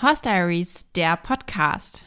Horse 0.00 0.22
Diaries, 0.22 0.86
der 0.94 1.16
Podcast. 1.16 2.04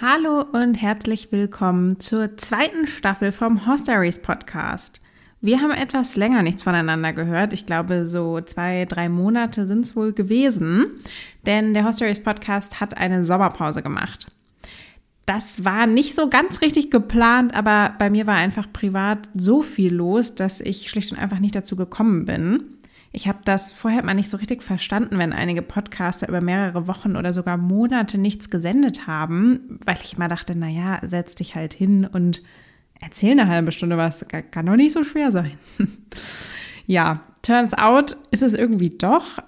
Hallo 0.00 0.44
und 0.52 0.74
herzlich 0.74 1.30
willkommen 1.30 2.00
zur 2.00 2.36
zweiten 2.36 2.88
Staffel 2.88 3.30
vom 3.30 3.64
Horse 3.64 3.84
Diaries 3.84 4.20
Podcast. 4.20 5.00
Wir 5.40 5.60
haben 5.60 5.70
etwas 5.70 6.16
länger 6.16 6.42
nichts 6.42 6.64
voneinander 6.64 7.12
gehört. 7.12 7.52
Ich 7.52 7.64
glaube, 7.64 8.06
so 8.06 8.40
zwei, 8.40 8.84
drei 8.84 9.08
Monate 9.08 9.64
sind 9.64 9.82
es 9.82 9.94
wohl 9.94 10.12
gewesen, 10.12 11.00
denn 11.46 11.74
der 11.74 11.84
Horse 11.84 11.98
Diaries 11.98 12.24
Podcast 12.24 12.80
hat 12.80 12.96
eine 12.96 13.22
Sommerpause 13.22 13.84
gemacht. 13.84 14.32
Das 15.26 15.64
war 15.64 15.86
nicht 15.86 16.14
so 16.14 16.28
ganz 16.28 16.62
richtig 16.62 16.90
geplant, 16.90 17.54
aber 17.54 17.94
bei 17.98 18.10
mir 18.10 18.26
war 18.26 18.34
einfach 18.34 18.72
privat 18.72 19.30
so 19.34 19.62
viel 19.62 19.94
los, 19.94 20.34
dass 20.34 20.60
ich 20.60 20.90
schlicht 20.90 21.12
und 21.12 21.18
einfach 21.18 21.38
nicht 21.38 21.54
dazu 21.54 21.76
gekommen 21.76 22.24
bin. 22.24 22.64
Ich 23.12 23.28
habe 23.28 23.38
das 23.44 23.72
vorher 23.72 24.04
mal 24.04 24.14
nicht 24.14 24.30
so 24.30 24.38
richtig 24.38 24.62
verstanden, 24.62 25.18
wenn 25.18 25.34
einige 25.34 25.60
Podcaster 25.60 26.28
über 26.28 26.40
mehrere 26.40 26.86
Wochen 26.86 27.16
oder 27.16 27.34
sogar 27.34 27.58
Monate 27.58 28.16
nichts 28.16 28.48
gesendet 28.48 29.06
haben, 29.06 29.78
weil 29.84 29.98
ich 30.02 30.14
immer 30.14 30.28
dachte, 30.28 30.56
naja, 30.56 30.98
setz 31.02 31.34
dich 31.34 31.54
halt 31.54 31.74
hin 31.74 32.06
und 32.06 32.42
erzähl 33.00 33.32
eine 33.32 33.48
halbe 33.48 33.70
Stunde 33.70 33.98
was. 33.98 34.26
Kann 34.50 34.66
doch 34.66 34.76
nicht 34.76 34.92
so 34.92 35.04
schwer 35.04 35.30
sein. 35.30 35.58
ja, 36.86 37.20
turns 37.42 37.74
out 37.74 38.16
ist 38.30 38.42
es 38.42 38.54
irgendwie 38.54 38.90
doch. 38.90 39.38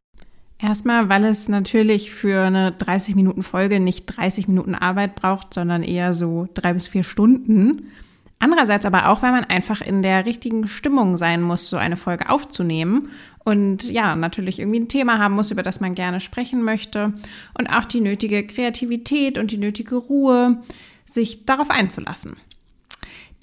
Erstmal, 0.65 1.11
weil 1.11 1.27
es 1.27 1.51
natürlich 1.51 2.11
für 2.11 2.41
eine 2.41 2.73
30 2.73 3.15
Minuten 3.17 3.43
Folge 3.43 3.81
nicht 3.81 4.07
30 4.07 4.49
Minuten 4.49 4.75
Arbeit 4.75 5.15
braucht, 5.15 5.53
sondern 5.53 5.83
eher 5.83 6.15
so 6.15 6.49
drei 6.55 6.73
bis 6.73 6.89
vier 6.89 7.05
Stunden. 7.05 7.93
Andererseits 8.39 8.87
aber 8.87 9.11
auch, 9.11 9.21
weil 9.21 9.33
man 9.33 9.45
einfach 9.45 9.83
in 9.83 10.03
der 10.03 10.25
richtigen 10.25 10.67
Stimmung 10.67 11.19
sein 11.19 11.43
muss, 11.43 11.69
so 11.69 11.77
eine 11.77 11.99
Folge 11.99 12.31
aufzunehmen 12.31 13.11
und 13.45 13.91
ja, 13.91 14.17
natürlich 14.17 14.59
irgendwie 14.59 14.81
ein 14.81 14.89
Thema 14.89 15.19
haben 15.19 15.35
muss, 15.35 15.51
über 15.51 15.63
das 15.63 15.81
man 15.81 15.95
gerne 15.95 16.23
sprechen 16.23 16.63
möchte 16.63 17.13
und 17.59 17.67
auch 17.67 17.85
die 17.85 18.01
nötige 18.01 18.47
Kreativität 18.47 19.37
und 19.37 19.51
die 19.51 19.59
nötige 19.59 19.97
Ruhe, 19.97 20.63
sich 21.05 21.45
darauf 21.45 21.69
einzulassen. 21.69 22.37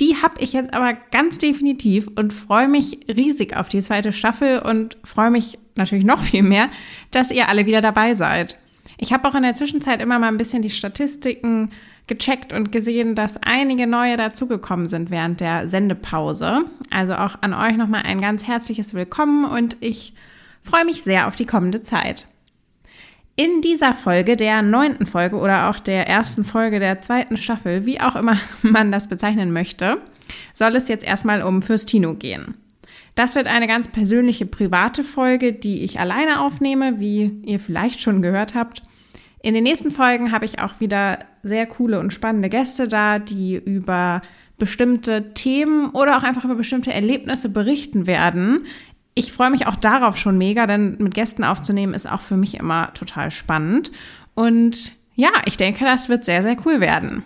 Die 0.02 0.18
habe 0.20 0.42
ich 0.42 0.54
jetzt 0.54 0.74
aber 0.74 0.94
ganz 1.12 1.38
definitiv 1.38 2.10
und 2.16 2.34
freue 2.34 2.68
mich 2.68 3.02
riesig 3.08 3.56
auf 3.56 3.70
die 3.70 3.82
zweite 3.82 4.12
Staffel 4.12 4.58
und 4.58 4.98
freue 5.04 5.30
mich 5.30 5.60
natürlich 5.76 6.04
noch 6.04 6.22
viel 6.22 6.42
mehr, 6.42 6.68
dass 7.12 7.30
ihr 7.30 7.48
alle 7.48 7.68
wieder 7.68 7.82
dabei 7.82 8.16
seid. 8.16 8.58
Ich 8.98 9.14
habe 9.14 9.28
auch 9.30 9.36
in 9.36 9.44
der 9.44 9.54
Zwischenzeit 9.54 10.02
immer 10.02 10.18
mal 10.18 10.30
ein 10.30 10.40
bisschen 10.40 10.64
die 10.64 10.72
Statistiken 10.72 11.70
gecheckt 12.08 12.52
und 12.52 12.72
gesehen, 12.72 13.14
dass 13.14 13.38
einige 13.44 13.86
neue 13.86 14.18
dazugekommen 14.18 14.88
sind 14.88 15.12
während 15.12 15.40
der 15.40 15.68
Sendepause. 15.68 16.66
Also 16.90 17.14
auch 17.14 17.36
an 17.42 17.54
euch 17.54 17.78
nochmal 17.78 18.02
ein 18.02 18.22
ganz 18.22 18.48
herzliches 18.48 18.96
Willkommen 18.96 19.46
und 19.46 19.78
ich 19.82 20.16
freue 20.64 20.86
mich 20.86 21.04
sehr 21.04 21.28
auf 21.28 21.36
die 21.36 21.46
kommende 21.46 21.84
Zeit. 21.84 22.28
In 23.36 23.62
dieser 23.62 23.94
Folge, 23.94 24.36
der 24.36 24.62
neunten 24.62 25.06
Folge 25.06 25.38
oder 25.38 25.70
auch 25.70 25.80
der 25.80 26.08
ersten 26.08 26.44
Folge 26.44 26.80
der 26.80 27.00
zweiten 27.02 27.38
Staffel, 27.38 27.86
wie 27.86 28.02
auch 28.02 28.16
immer 28.16 28.38
man 28.62 28.92
das 28.92 29.08
bezeichnen 29.08 29.52
möchte, 29.54 29.98
soll 30.54 30.76
es 30.76 30.88
jetzt 30.88 31.06
erstmal 31.06 31.42
um 31.42 31.62
Fürstino 31.62 32.14
gehen. 32.14 32.56
Das 33.16 33.36
wird 33.36 33.48
eine 33.48 33.68
ganz 33.68 33.90
persönliche 33.90 34.46
private 34.46 35.04
Folge, 35.04 35.54
die 35.54 35.84
ich 35.84 36.00
alleine 36.00 36.42
aufnehme, 36.42 37.00
wie 37.00 37.42
ihr 37.44 37.60
vielleicht 37.60 38.02
schon 38.02 38.22
gehört 38.22 38.56
habt. 38.56 38.84
In 39.44 39.54
den 39.54 39.64
nächsten 39.64 39.92
Folgen 39.92 40.32
habe 40.32 40.46
ich 40.46 40.60
auch 40.60 40.80
wieder 40.80 41.20
sehr 41.44 41.66
coole 41.66 42.00
und 42.00 42.14
spannende 42.14 42.48
Gäste 42.50 42.88
da, 42.88 43.20
die 43.20 43.56
über 43.56 44.22
bestimmte 44.60 45.34
Themen 45.34 45.90
oder 45.90 46.18
auch 46.18 46.24
einfach 46.24 46.46
über 46.46 46.54
bestimmte 46.54 46.94
Erlebnisse 46.94 47.50
berichten 47.50 48.06
werden, 48.06 48.66
ich 49.14 49.32
freue 49.32 49.50
mich 49.50 49.68
auch 49.68 49.76
darauf 49.76 50.18
schon 50.18 50.38
mega, 50.38 50.68
denn 50.68 50.98
mit 51.00 51.14
Gästen 51.14 51.44
aufzunehmen 51.44 51.94
ist 51.94 52.10
auch 52.10 52.22
für 52.22 52.38
mich 52.38 52.56
immer 52.56 52.94
total 52.94 53.32
spannend. 53.32 53.92
Und 54.34 54.94
ja, 55.16 55.32
ich 55.46 55.58
denke, 55.58 55.84
das 55.84 56.10
wird 56.10 56.24
sehr, 56.24 56.42
sehr 56.42 56.58
cool 56.66 56.80
werden. 56.80 57.24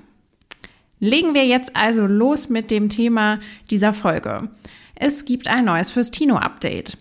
Legen 0.99 1.35
wir 1.35 1.45
jetzt 1.45 1.75
also 1.75 2.07
los 2.07 2.49
mit 2.49 2.71
dem 2.71 2.89
Thema 2.89 3.39
dieser 3.69 3.93
Folge. 3.93 4.49
Es 4.95 5.25
gibt 5.25 5.47
ein 5.47 5.65
neues 5.65 5.91
Fürstino-Update. 5.91 6.97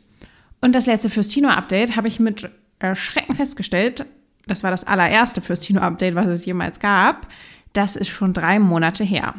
Und 0.60 0.74
das 0.74 0.86
letzte 0.86 1.10
Fürstino-Update 1.10 1.96
habe 1.96 2.08
ich 2.08 2.20
mit 2.20 2.50
Schrecken 2.94 3.34
festgestellt, 3.34 4.04
das 4.46 4.62
war 4.62 4.70
das 4.70 4.84
allererste 4.84 5.40
Fürstino-Update, 5.40 6.14
was 6.14 6.26
es 6.26 6.44
jemals 6.44 6.80
gab, 6.80 7.28
das 7.72 7.96
ist 7.96 8.08
schon 8.08 8.34
drei 8.34 8.58
Monate 8.58 9.04
her. 9.04 9.34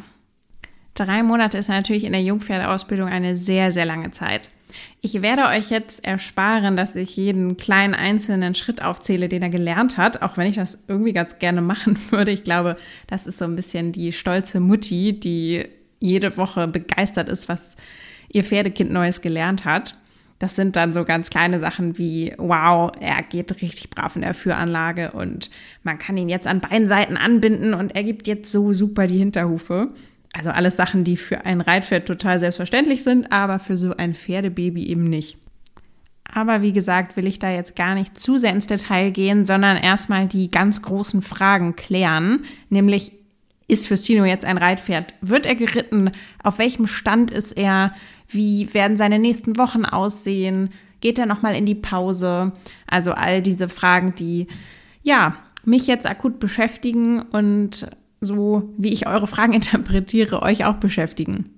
Drei 0.94 1.22
Monate 1.22 1.58
ist 1.58 1.68
natürlich 1.68 2.04
in 2.04 2.12
der 2.12 2.22
Jungpferdeausbildung 2.22 3.08
eine 3.08 3.36
sehr, 3.36 3.70
sehr 3.70 3.84
lange 3.84 4.10
Zeit. 4.10 4.50
Ich 5.00 5.22
werde 5.22 5.46
euch 5.46 5.70
jetzt 5.70 6.04
ersparen, 6.04 6.76
dass 6.76 6.96
ich 6.96 7.16
jeden 7.16 7.56
kleinen 7.56 7.94
einzelnen 7.94 8.54
Schritt 8.54 8.82
aufzähle, 8.82 9.28
den 9.28 9.42
er 9.42 9.50
gelernt 9.50 9.96
hat, 9.96 10.22
auch 10.22 10.36
wenn 10.36 10.48
ich 10.48 10.56
das 10.56 10.78
irgendwie 10.88 11.12
ganz 11.12 11.38
gerne 11.38 11.60
machen 11.60 11.98
würde. 12.10 12.30
Ich 12.30 12.44
glaube, 12.44 12.76
das 13.06 13.26
ist 13.26 13.38
so 13.38 13.44
ein 13.44 13.56
bisschen 13.56 13.92
die 13.92 14.12
stolze 14.12 14.60
Mutti, 14.60 15.18
die 15.18 15.66
jede 16.00 16.36
Woche 16.36 16.68
begeistert 16.68 17.28
ist, 17.28 17.48
was 17.48 17.76
ihr 18.32 18.44
Pferdekind 18.44 18.92
Neues 18.92 19.20
gelernt 19.20 19.64
hat. 19.64 19.96
Das 20.38 20.54
sind 20.54 20.76
dann 20.76 20.92
so 20.92 21.04
ganz 21.04 21.30
kleine 21.30 21.60
Sachen 21.60 21.96
wie, 21.96 22.34
wow, 22.36 22.92
er 23.00 23.22
geht 23.22 23.62
richtig 23.62 23.88
brav 23.88 24.16
in 24.16 24.22
der 24.22 24.34
Führanlage 24.34 25.12
und 25.12 25.50
man 25.82 25.98
kann 25.98 26.16
ihn 26.18 26.28
jetzt 26.28 26.46
an 26.46 26.60
beiden 26.60 26.88
Seiten 26.88 27.16
anbinden 27.16 27.72
und 27.72 27.94
er 27.94 28.04
gibt 28.04 28.26
jetzt 28.26 28.52
so 28.52 28.74
super 28.74 29.06
die 29.06 29.16
Hinterhufe. 29.16 29.88
Also 30.36 30.50
alles 30.50 30.76
Sachen, 30.76 31.04
die 31.04 31.16
für 31.16 31.46
ein 31.46 31.62
Reitpferd 31.62 32.06
total 32.06 32.38
selbstverständlich 32.38 33.02
sind, 33.02 33.32
aber 33.32 33.58
für 33.58 33.76
so 33.76 33.96
ein 33.96 34.14
Pferdebaby 34.14 34.86
eben 34.86 35.08
nicht. 35.08 35.38
Aber 36.24 36.60
wie 36.60 36.72
gesagt, 36.72 37.16
will 37.16 37.26
ich 37.26 37.38
da 37.38 37.50
jetzt 37.50 37.76
gar 37.76 37.94
nicht 37.94 38.18
zu 38.18 38.36
sehr 38.36 38.50
ins 38.50 38.66
Detail 38.66 39.10
gehen, 39.10 39.46
sondern 39.46 39.76
erstmal 39.76 40.26
die 40.26 40.50
ganz 40.50 40.82
großen 40.82 41.22
Fragen 41.22 41.76
klären, 41.76 42.42
nämlich 42.68 43.12
ist 43.68 43.88
Fürstino 43.88 44.24
jetzt 44.24 44.44
ein 44.44 44.58
Reitpferd? 44.58 45.14
Wird 45.20 45.46
er 45.46 45.54
geritten? 45.54 46.10
Auf 46.42 46.58
welchem 46.58 46.86
Stand 46.86 47.30
ist 47.30 47.52
er? 47.56 47.94
Wie 48.28 48.72
werden 48.74 48.96
seine 48.96 49.18
nächsten 49.18 49.56
Wochen 49.56 49.84
aussehen? 49.84 50.70
Geht 51.00 51.18
er 51.18 51.26
nochmal 51.26 51.56
in 51.56 51.66
die 51.66 51.74
Pause? 51.74 52.52
Also 52.86 53.12
all 53.12 53.42
diese 53.42 53.68
Fragen, 53.68 54.14
die 54.14 54.46
ja 55.02 55.36
mich 55.64 55.86
jetzt 55.86 56.06
akut 56.06 56.38
beschäftigen 56.38 57.22
und 57.22 57.88
so 58.20 58.74
wie 58.78 58.92
ich 58.92 59.06
eure 59.06 59.26
Fragen 59.26 59.52
interpretiere, 59.54 60.42
euch 60.42 60.64
auch 60.64 60.76
beschäftigen. 60.76 61.50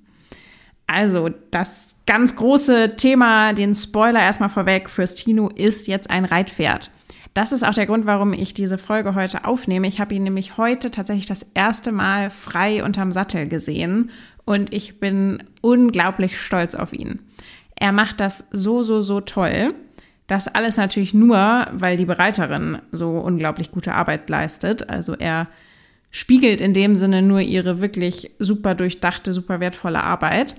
Also, 0.87 1.29
das 1.51 1.97
ganz 2.07 2.35
große 2.37 2.97
Thema, 2.97 3.53
den 3.53 3.75
Spoiler 3.75 4.21
erstmal 4.21 4.49
vorweg, 4.49 4.89
Fürstino 4.89 5.49
ist 5.49 5.87
jetzt 5.87 6.09
ein 6.09 6.25
Reitpferd. 6.25 6.91
Das 7.35 7.53
ist 7.53 7.63
auch 7.63 7.75
der 7.75 7.87
Grund, 7.87 8.07
warum 8.07 8.33
ich 8.33 8.55
diese 8.55 8.79
Folge 8.79 9.15
heute 9.15 9.45
aufnehme. 9.45 9.87
Ich 9.87 10.01
habe 10.01 10.15
ihn 10.15 10.23
nämlich 10.23 10.57
heute 10.57 10.91
tatsächlich 10.91 11.27
das 11.27 11.47
erste 11.55 11.93
Mal 11.93 12.31
frei 12.31 12.83
unterm 12.83 13.13
Sattel 13.13 13.49
gesehen 13.49 14.11
und 14.45 14.73
ich 14.73 14.99
bin 14.99 15.43
unglaublich 15.61 16.41
stolz 16.41 16.75
auf 16.75 16.93
ihn. 16.93 17.21
Er 17.77 17.93
macht 17.93 18.21
das 18.21 18.45
so, 18.51 18.83
so, 18.83 19.03
so 19.03 19.21
toll. 19.21 19.75
Das 20.27 20.49
alles 20.49 20.79
natürlich 20.79 21.15
nur, 21.15 21.67
weil 21.71 21.97
die 21.97 22.07
Bereiterin 22.07 22.79
so 22.93 23.11
unglaublich 23.19 23.71
gute 23.71 23.95
Arbeit 23.95 24.29
leistet. 24.29 24.91
Also 24.91 25.15
er 25.15 25.47
spiegelt 26.11 26.61
in 26.61 26.73
dem 26.73 26.97
Sinne 26.97 27.23
nur 27.23 27.41
ihre 27.41 27.81
wirklich 27.81 28.31
super 28.39 28.75
durchdachte, 28.75 29.33
super 29.33 29.61
wertvolle 29.61 30.03
Arbeit. 30.03 30.55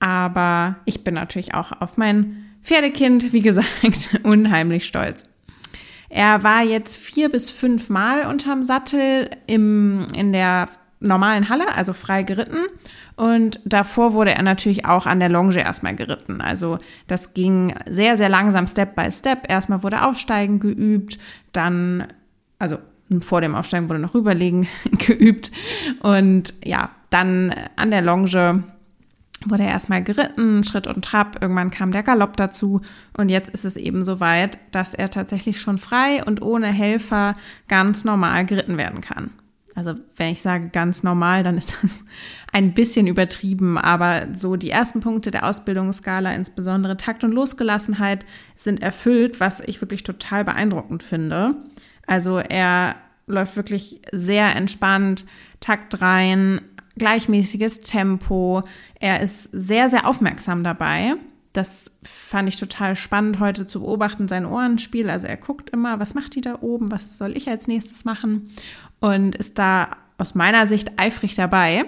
Aber 0.00 0.76
ich 0.84 1.04
bin 1.04 1.14
natürlich 1.14 1.54
auch 1.54 1.72
auf 1.80 1.96
mein 1.96 2.44
Pferdekind, 2.62 3.32
wie 3.32 3.40
gesagt, 3.40 4.20
unheimlich 4.22 4.86
stolz. 4.86 5.26
Er 6.08 6.42
war 6.42 6.62
jetzt 6.62 6.96
vier 6.96 7.28
bis 7.28 7.50
fünf 7.50 7.90
Mal 7.90 8.26
unterm 8.26 8.62
Sattel 8.62 9.30
im, 9.46 10.06
in 10.14 10.32
der 10.32 10.68
normalen 11.00 11.48
Halle, 11.48 11.74
also 11.74 11.92
frei 11.92 12.22
geritten. 12.22 12.64
Und 13.16 13.60
davor 13.64 14.14
wurde 14.14 14.34
er 14.34 14.42
natürlich 14.42 14.84
auch 14.84 15.06
an 15.06 15.20
der 15.20 15.28
Longe 15.28 15.58
erstmal 15.58 15.94
geritten. 15.94 16.40
Also 16.40 16.78
das 17.06 17.34
ging 17.34 17.74
sehr, 17.88 18.16
sehr 18.16 18.28
langsam, 18.28 18.66
Step 18.66 18.94
by 18.94 19.10
Step. 19.12 19.50
Erstmal 19.50 19.82
wurde 19.82 20.04
Aufsteigen 20.04 20.60
geübt, 20.60 21.18
dann, 21.52 22.06
also 22.58 22.78
vor 23.20 23.40
dem 23.40 23.54
Aufsteigen 23.54 23.88
wurde 23.88 24.00
noch 24.00 24.14
rüberlegen 24.14 24.68
geübt. 25.06 25.50
Und 26.00 26.54
ja, 26.64 26.90
dann 27.10 27.54
an 27.76 27.90
der 27.90 28.02
Longe 28.02 28.64
wurde 29.46 29.62
er 29.62 29.70
erstmal 29.70 30.02
geritten, 30.02 30.64
Schritt 30.64 30.86
und 30.86 31.04
Trab. 31.04 31.40
Irgendwann 31.40 31.70
kam 31.70 31.92
der 31.92 32.02
Galopp 32.02 32.36
dazu. 32.36 32.80
Und 33.16 33.28
jetzt 33.28 33.50
ist 33.50 33.64
es 33.64 33.76
eben 33.76 34.04
so 34.04 34.20
weit, 34.20 34.58
dass 34.72 34.94
er 34.94 35.10
tatsächlich 35.10 35.60
schon 35.60 35.78
frei 35.78 36.24
und 36.24 36.42
ohne 36.42 36.66
Helfer 36.66 37.36
ganz 37.68 38.04
normal 38.04 38.46
geritten 38.46 38.78
werden 38.78 39.00
kann. 39.00 39.30
Also 39.78 39.94
wenn 40.16 40.32
ich 40.32 40.42
sage 40.42 40.70
ganz 40.70 41.04
normal, 41.04 41.44
dann 41.44 41.56
ist 41.56 41.76
das 41.80 42.02
ein 42.52 42.74
bisschen 42.74 43.06
übertrieben, 43.06 43.78
aber 43.78 44.26
so 44.34 44.56
die 44.56 44.70
ersten 44.70 44.98
Punkte 44.98 45.30
der 45.30 45.46
Ausbildungsskala, 45.46 46.32
insbesondere 46.32 46.96
Takt 46.96 47.22
und 47.22 47.30
Losgelassenheit, 47.30 48.26
sind 48.56 48.82
erfüllt, 48.82 49.38
was 49.38 49.60
ich 49.60 49.80
wirklich 49.80 50.02
total 50.02 50.44
beeindruckend 50.44 51.04
finde. 51.04 51.54
Also 52.08 52.38
er 52.38 52.96
läuft 53.26 53.54
wirklich 53.56 54.00
sehr 54.10 54.56
entspannt, 54.56 55.26
Takt 55.60 56.00
rein, 56.00 56.62
gleichmäßiges 56.96 57.82
Tempo. 57.82 58.64
Er 58.98 59.20
ist 59.20 59.50
sehr, 59.52 59.88
sehr 59.88 60.06
aufmerksam 60.06 60.64
dabei. 60.64 61.14
Das 61.52 61.92
fand 62.02 62.48
ich 62.48 62.56
total 62.56 62.96
spannend 62.96 63.40
heute 63.40 63.66
zu 63.66 63.80
beobachten, 63.80 64.26
sein 64.26 64.46
Ohrenspiel. 64.46 65.10
Also 65.10 65.26
er 65.26 65.36
guckt 65.36 65.70
immer, 65.70 66.00
was 66.00 66.14
macht 66.14 66.34
die 66.34 66.40
da 66.40 66.58
oben, 66.60 66.90
was 66.90 67.18
soll 67.18 67.36
ich 67.36 67.48
als 67.48 67.68
nächstes 67.68 68.04
machen 68.04 68.50
und 69.00 69.36
ist 69.36 69.58
da 69.58 69.96
aus 70.16 70.34
meiner 70.34 70.66
Sicht 70.66 70.98
eifrig 70.98 71.34
dabei. 71.34 71.84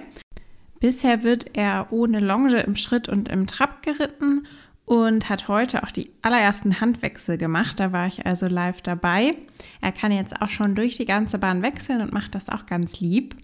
Bisher 0.81 1.23
wird 1.23 1.56
er 1.56 1.88
ohne 1.90 2.20
Longe 2.20 2.61
im 2.61 2.76
Schritt 2.76 3.08
und 3.08 3.28
im 3.28 3.46
Trab 3.46 3.82
geritten 3.82 4.46
und 4.90 5.28
hat 5.28 5.46
heute 5.46 5.84
auch 5.84 5.92
die 5.92 6.10
allerersten 6.20 6.81
Handwechsel 6.81 7.38
gemacht. 7.38 7.78
Da 7.78 7.92
war 7.92 8.08
ich 8.08 8.26
also 8.26 8.48
live 8.48 8.82
dabei. 8.82 9.37
Er 9.81 9.92
kann 9.92 10.10
jetzt 10.10 10.42
auch 10.42 10.48
schon 10.48 10.75
durch 10.75 10.96
die 10.96 11.04
ganze 11.04 11.38
Bahn 11.38 11.62
wechseln 11.62 12.00
und 12.00 12.12
macht 12.12 12.34
das 12.34 12.48
auch 12.48 12.66
ganz 12.66 12.98
lieb. 12.98 13.37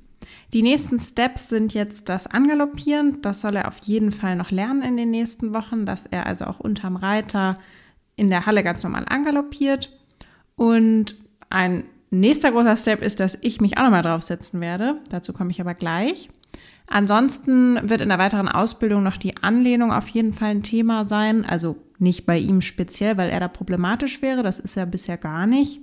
Die 0.52 0.62
nächsten 0.62 0.98
Steps 0.98 1.48
sind 1.48 1.72
jetzt 1.72 2.08
das 2.08 2.26
Angaloppieren. 2.26 3.22
Das 3.22 3.42
soll 3.42 3.54
er 3.54 3.68
auf 3.68 3.78
jeden 3.84 4.10
Fall 4.10 4.34
noch 4.34 4.50
lernen 4.50 4.82
in 4.82 4.96
den 4.96 5.12
nächsten 5.12 5.54
Wochen, 5.54 5.86
dass 5.86 6.06
er 6.06 6.26
also 6.26 6.46
auch 6.46 6.58
unterm 6.58 6.96
Reiter 6.96 7.54
in 8.16 8.28
der 8.28 8.46
Halle 8.46 8.64
ganz 8.64 8.82
normal 8.82 9.04
angaloppiert. 9.08 9.96
Und 10.56 11.14
ein 11.48 11.84
nächster 12.10 12.50
großer 12.50 12.76
Step 12.76 13.02
ist, 13.02 13.20
dass 13.20 13.38
ich 13.40 13.60
mich 13.60 13.78
auch 13.78 13.84
nochmal 13.84 14.02
draufsetzen 14.02 14.60
werde. 14.60 15.00
Dazu 15.10 15.32
komme 15.32 15.52
ich 15.52 15.60
aber 15.60 15.74
gleich. 15.74 16.28
Ansonsten 16.86 17.88
wird 17.88 18.00
in 18.00 18.08
der 18.08 18.18
weiteren 18.18 18.48
Ausbildung 18.48 19.02
noch 19.02 19.16
die 19.16 19.36
Anlehnung 19.38 19.92
auf 19.92 20.08
jeden 20.08 20.32
Fall 20.32 20.50
ein 20.50 20.62
Thema 20.62 21.04
sein. 21.04 21.44
Also 21.44 21.76
nicht 21.98 22.26
bei 22.26 22.38
ihm 22.38 22.60
speziell, 22.60 23.16
weil 23.16 23.30
er 23.30 23.40
da 23.40 23.48
problematisch 23.48 24.22
wäre. 24.22 24.42
Das 24.42 24.60
ist 24.60 24.76
er 24.76 24.86
bisher 24.86 25.16
gar 25.16 25.46
nicht. 25.46 25.80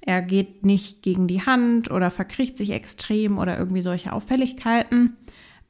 Er 0.00 0.22
geht 0.22 0.64
nicht 0.64 1.02
gegen 1.02 1.26
die 1.26 1.44
Hand 1.44 1.90
oder 1.90 2.10
verkriecht 2.10 2.56
sich 2.56 2.70
extrem 2.70 3.38
oder 3.38 3.58
irgendwie 3.58 3.82
solche 3.82 4.12
Auffälligkeiten. 4.12 5.16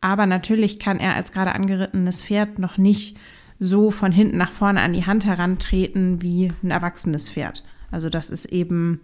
Aber 0.00 0.27
natürlich 0.27 0.79
kann 0.79 1.00
er 1.00 1.15
als 1.15 1.32
gerade 1.32 1.55
angerittenes 1.55 2.23
Pferd 2.23 2.59
noch 2.59 2.79
nicht 2.79 3.17
so 3.59 3.91
von 3.91 4.12
hinten 4.12 4.37
nach 4.37 4.53
vorne 4.53 4.82
an 4.82 4.93
die 4.93 5.06
Hand 5.06 5.25
herantreten 5.25 6.21
wie 6.23 6.53
ein 6.62 6.71
erwachsenes 6.71 7.31
Pferd. 7.31 7.65
Also 7.91 8.11
das 8.11 8.31
ist 8.31 8.47
eben 8.47 9.00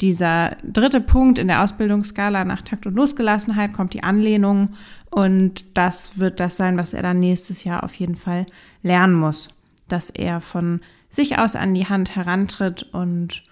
dieser 0.00 0.56
dritte 0.64 1.00
Punkt 1.00 1.38
in 1.38 1.48
der 1.48 1.62
Ausbildungsskala 1.62 2.44
nach 2.44 2.62
Takt 2.62 2.86
und 2.86 2.94
Losgelassenheit 2.94 3.72
kommt 3.72 3.94
die 3.94 4.02
Anlehnung 4.02 4.70
und 5.10 5.76
das 5.76 6.18
wird 6.18 6.40
das 6.40 6.56
sein, 6.56 6.76
was 6.76 6.94
er 6.94 7.02
dann 7.02 7.20
nächstes 7.20 7.64
Jahr 7.64 7.84
auf 7.84 7.94
jeden 7.94 8.16
Fall 8.16 8.46
lernen 8.82 9.14
muss, 9.14 9.48
dass 9.88 10.10
er 10.10 10.40
von 10.40 10.80
sich 11.08 11.38
aus 11.38 11.54
an 11.54 11.74
die 11.74 11.86
Hand 11.86 12.16
herantritt 12.16 12.82
und 12.92 13.44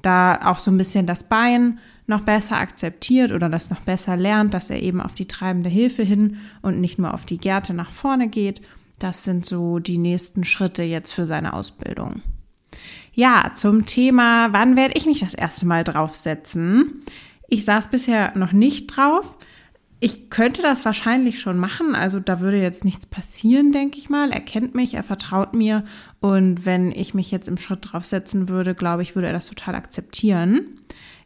da 0.00 0.40
auch 0.44 0.58
so 0.58 0.70
ein 0.70 0.78
bisschen 0.78 1.06
das 1.06 1.24
Bein 1.24 1.78
noch 2.06 2.22
besser 2.22 2.56
akzeptiert 2.56 3.30
oder 3.30 3.48
das 3.48 3.70
noch 3.70 3.80
besser 3.80 4.16
lernt, 4.16 4.54
dass 4.54 4.70
er 4.70 4.82
eben 4.82 5.00
auf 5.00 5.12
die 5.12 5.28
treibende 5.28 5.70
Hilfe 5.70 6.02
hin 6.02 6.38
und 6.62 6.80
nicht 6.80 6.98
nur 6.98 7.14
auf 7.14 7.24
die 7.24 7.38
Gärte 7.38 7.74
nach 7.74 7.92
vorne 7.92 8.28
geht. 8.28 8.62
Das 8.98 9.24
sind 9.24 9.46
so 9.46 9.78
die 9.78 9.98
nächsten 9.98 10.44
Schritte 10.44 10.82
jetzt 10.82 11.12
für 11.12 11.26
seine 11.26 11.52
Ausbildung. 11.52 12.22
Ja, 13.14 13.52
zum 13.54 13.84
Thema, 13.84 14.52
wann 14.52 14.74
werde 14.76 14.94
ich 14.96 15.06
mich 15.06 15.20
das 15.20 15.34
erste 15.34 15.66
Mal 15.66 15.84
draufsetzen? 15.84 17.02
Ich 17.46 17.64
saß 17.64 17.88
bisher 17.88 18.36
noch 18.36 18.52
nicht 18.52 18.86
drauf. 18.86 19.36
Ich 20.00 20.30
könnte 20.30 20.62
das 20.62 20.84
wahrscheinlich 20.84 21.40
schon 21.40 21.58
machen, 21.58 21.94
also 21.94 22.18
da 22.18 22.40
würde 22.40 22.60
jetzt 22.60 22.84
nichts 22.84 23.06
passieren, 23.06 23.70
denke 23.70 23.98
ich 23.98 24.10
mal. 24.10 24.32
Er 24.32 24.40
kennt 24.40 24.74
mich, 24.74 24.94
er 24.94 25.04
vertraut 25.04 25.54
mir 25.54 25.84
und 26.20 26.66
wenn 26.66 26.90
ich 26.90 27.14
mich 27.14 27.30
jetzt 27.30 27.46
im 27.46 27.56
Schritt 27.56 27.92
draufsetzen 27.92 28.48
würde, 28.48 28.74
glaube 28.74 29.02
ich, 29.02 29.14
würde 29.14 29.28
er 29.28 29.32
das 29.32 29.46
total 29.46 29.76
akzeptieren. 29.76 30.80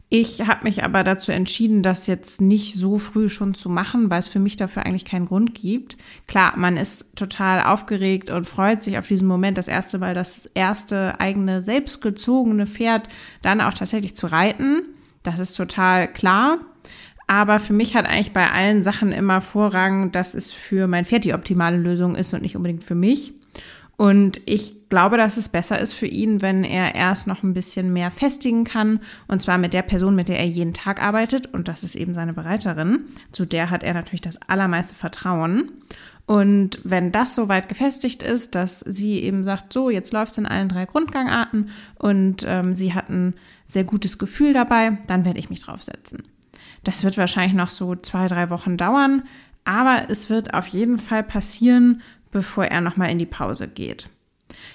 Ich 0.09 0.47
habe 0.47 0.63
mich 0.63 0.85
aber 0.85 1.03
dazu 1.03 1.33
entschieden, 1.33 1.83
das 1.83 2.07
jetzt 2.07 2.39
nicht 2.39 2.75
so 2.75 2.97
früh 2.97 3.27
schon 3.27 3.53
zu 3.55 3.67
machen, 3.67 4.09
weil 4.09 4.19
es 4.19 4.27
für 4.27 4.39
mich 4.39 4.55
dafür 4.55 4.85
eigentlich 4.85 5.03
keinen 5.03 5.25
Grund 5.25 5.53
gibt. 5.53 5.97
Klar, 6.27 6.53
man 6.55 6.77
ist 6.77 7.17
total 7.17 7.61
aufgeregt 7.63 8.29
und 8.29 8.47
freut 8.47 8.83
sich 8.83 8.97
auf 8.97 9.07
diesen 9.07 9.27
Moment, 9.27 9.57
das 9.57 9.67
erste 9.67 9.97
Mal 9.97 10.13
das 10.13 10.45
erste 10.53 11.19
eigene 11.19 11.61
selbstgezogene 11.61 12.67
Pferd 12.67 13.09
dann 13.41 13.59
auch 13.59 13.73
tatsächlich 13.73 14.15
zu 14.15 14.27
reiten. 14.27 14.81
Das 15.23 15.39
ist 15.39 15.55
total 15.55 16.09
klar. 16.09 16.59
Aber 17.27 17.59
für 17.59 17.73
mich 17.73 17.93
hat 17.93 18.05
eigentlich 18.05 18.31
bei 18.31 18.49
allen 18.49 18.81
Sachen 18.83 19.11
immer 19.11 19.41
Vorrang, 19.41 20.13
dass 20.13 20.35
es 20.35 20.53
für 20.53 20.87
mein 20.87 21.03
Pferd 21.03 21.25
die 21.25 21.33
optimale 21.33 21.75
Lösung 21.75 22.15
ist 22.15 22.33
und 22.33 22.41
nicht 22.41 22.55
unbedingt 22.55 22.85
für 22.85 22.95
mich. 22.95 23.33
Und 23.97 24.39
ich 24.45 24.76
glaube, 24.89 25.17
dass 25.17 25.37
es 25.37 25.49
besser 25.49 25.79
ist 25.79 25.93
für 25.93 26.07
ihn, 26.07 26.41
wenn 26.41 26.63
er 26.63 26.95
erst 26.95 27.27
noch 27.27 27.43
ein 27.43 27.53
bisschen 27.53 27.93
mehr 27.93 28.11
festigen 28.11 28.63
kann. 28.63 28.99
Und 29.27 29.41
zwar 29.41 29.57
mit 29.57 29.73
der 29.73 29.81
Person, 29.81 30.15
mit 30.15 30.29
der 30.29 30.39
er 30.39 30.47
jeden 30.47 30.73
Tag 30.73 31.01
arbeitet. 31.01 31.47
Und 31.53 31.67
das 31.67 31.83
ist 31.83 31.95
eben 31.95 32.13
seine 32.13 32.33
Bereiterin. 32.33 33.05
Zu 33.31 33.45
der 33.45 33.69
hat 33.69 33.83
er 33.83 33.93
natürlich 33.93 34.21
das 34.21 34.41
allermeiste 34.47 34.95
Vertrauen. 34.95 35.71
Und 36.25 36.81
wenn 36.83 37.13
das 37.13 37.35
so 37.35 37.47
weit 37.47 37.69
gefestigt 37.69 38.21
ist, 38.21 38.53
dass 38.53 38.81
sie 38.81 39.21
eben 39.23 39.45
sagt, 39.45 39.71
so, 39.71 39.89
jetzt 39.89 40.11
läuft 40.11 40.33
es 40.33 40.37
in 40.37 40.45
allen 40.45 40.67
drei 40.67 40.85
Grundgangarten 40.85 41.69
und 41.95 42.43
ähm, 42.45 42.75
sie 42.75 42.93
hat 42.93 43.09
ein 43.09 43.33
sehr 43.65 43.85
gutes 43.85 44.17
Gefühl 44.17 44.51
dabei, 44.51 44.97
dann 45.07 45.23
werde 45.23 45.39
ich 45.39 45.49
mich 45.49 45.61
draufsetzen. 45.61 46.23
Das 46.83 47.05
wird 47.05 47.17
wahrscheinlich 47.17 47.53
noch 47.53 47.69
so 47.69 47.95
zwei, 47.95 48.27
drei 48.27 48.49
Wochen 48.49 48.75
dauern, 48.75 49.23
aber 49.63 50.09
es 50.09 50.29
wird 50.29 50.53
auf 50.53 50.67
jeden 50.67 50.99
Fall 50.99 51.23
passieren, 51.23 52.01
bevor 52.31 52.65
er 52.65 52.81
nochmal 52.81 53.09
in 53.09 53.19
die 53.19 53.25
Pause 53.25 53.69
geht. 53.69 54.09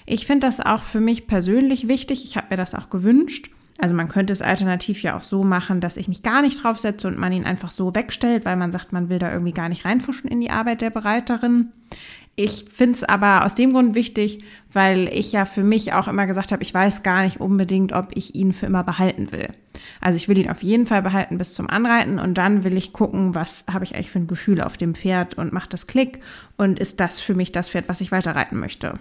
Ich 0.06 0.26
finde 0.26 0.46
das 0.46 0.60
auch 0.60 0.82
für 0.82 1.00
mich 1.00 1.26
persönlich 1.26 1.88
wichtig. 1.88 2.24
Ich 2.24 2.36
habe 2.36 2.48
mir 2.50 2.56
das 2.56 2.74
auch 2.74 2.90
gewünscht. 2.90 3.50
Also 3.78 3.94
man 3.94 4.08
könnte 4.08 4.32
es 4.32 4.42
alternativ 4.42 5.02
ja 5.02 5.16
auch 5.16 5.22
so 5.22 5.42
machen, 5.42 5.80
dass 5.80 5.96
ich 5.96 6.06
mich 6.06 6.22
gar 6.22 6.42
nicht 6.42 6.62
draufsetze 6.62 7.08
und 7.08 7.18
man 7.18 7.32
ihn 7.32 7.44
einfach 7.44 7.70
so 7.70 7.94
wegstellt, 7.94 8.44
weil 8.44 8.56
man 8.56 8.70
sagt, 8.70 8.92
man 8.92 9.08
will 9.08 9.18
da 9.18 9.32
irgendwie 9.32 9.52
gar 9.52 9.68
nicht 9.68 9.84
reinfuschen 9.84 10.30
in 10.30 10.40
die 10.40 10.50
Arbeit 10.50 10.82
der 10.82 10.90
Bereiterin. 10.90 11.72
Ich 12.34 12.66
finde 12.72 12.94
es 12.94 13.04
aber 13.04 13.44
aus 13.44 13.54
dem 13.54 13.72
Grund 13.72 13.94
wichtig, 13.94 14.44
weil 14.72 15.08
ich 15.08 15.32
ja 15.32 15.44
für 15.44 15.62
mich 15.62 15.92
auch 15.92 16.08
immer 16.08 16.26
gesagt 16.26 16.52
habe, 16.52 16.62
ich 16.62 16.72
weiß 16.72 17.02
gar 17.02 17.22
nicht 17.22 17.40
unbedingt, 17.40 17.92
ob 17.92 18.16
ich 18.16 18.34
ihn 18.34 18.52
für 18.52 18.66
immer 18.66 18.84
behalten 18.84 19.32
will. 19.32 19.48
Also 20.00 20.16
ich 20.16 20.28
will 20.28 20.38
ihn 20.38 20.48
auf 20.48 20.62
jeden 20.62 20.86
Fall 20.86 21.02
behalten 21.02 21.36
bis 21.36 21.52
zum 21.52 21.68
Anreiten 21.68 22.18
und 22.18 22.38
dann 22.38 22.64
will 22.64 22.76
ich 22.76 22.92
gucken, 22.92 23.34
was 23.34 23.66
habe 23.70 23.84
ich 23.84 23.94
eigentlich 23.94 24.10
für 24.10 24.20
ein 24.20 24.28
Gefühl 24.28 24.62
auf 24.62 24.76
dem 24.76 24.94
Pferd 24.94 25.34
und 25.34 25.52
macht 25.52 25.72
das 25.72 25.86
Klick 25.86 26.20
und 26.56 26.78
ist 26.78 27.00
das 27.00 27.20
für 27.20 27.34
mich 27.34 27.52
das 27.52 27.68
Pferd, 27.68 27.88
was 27.88 28.00
ich 28.00 28.12
weiter 28.12 28.34
reiten 28.34 28.58
möchte. 28.58 28.94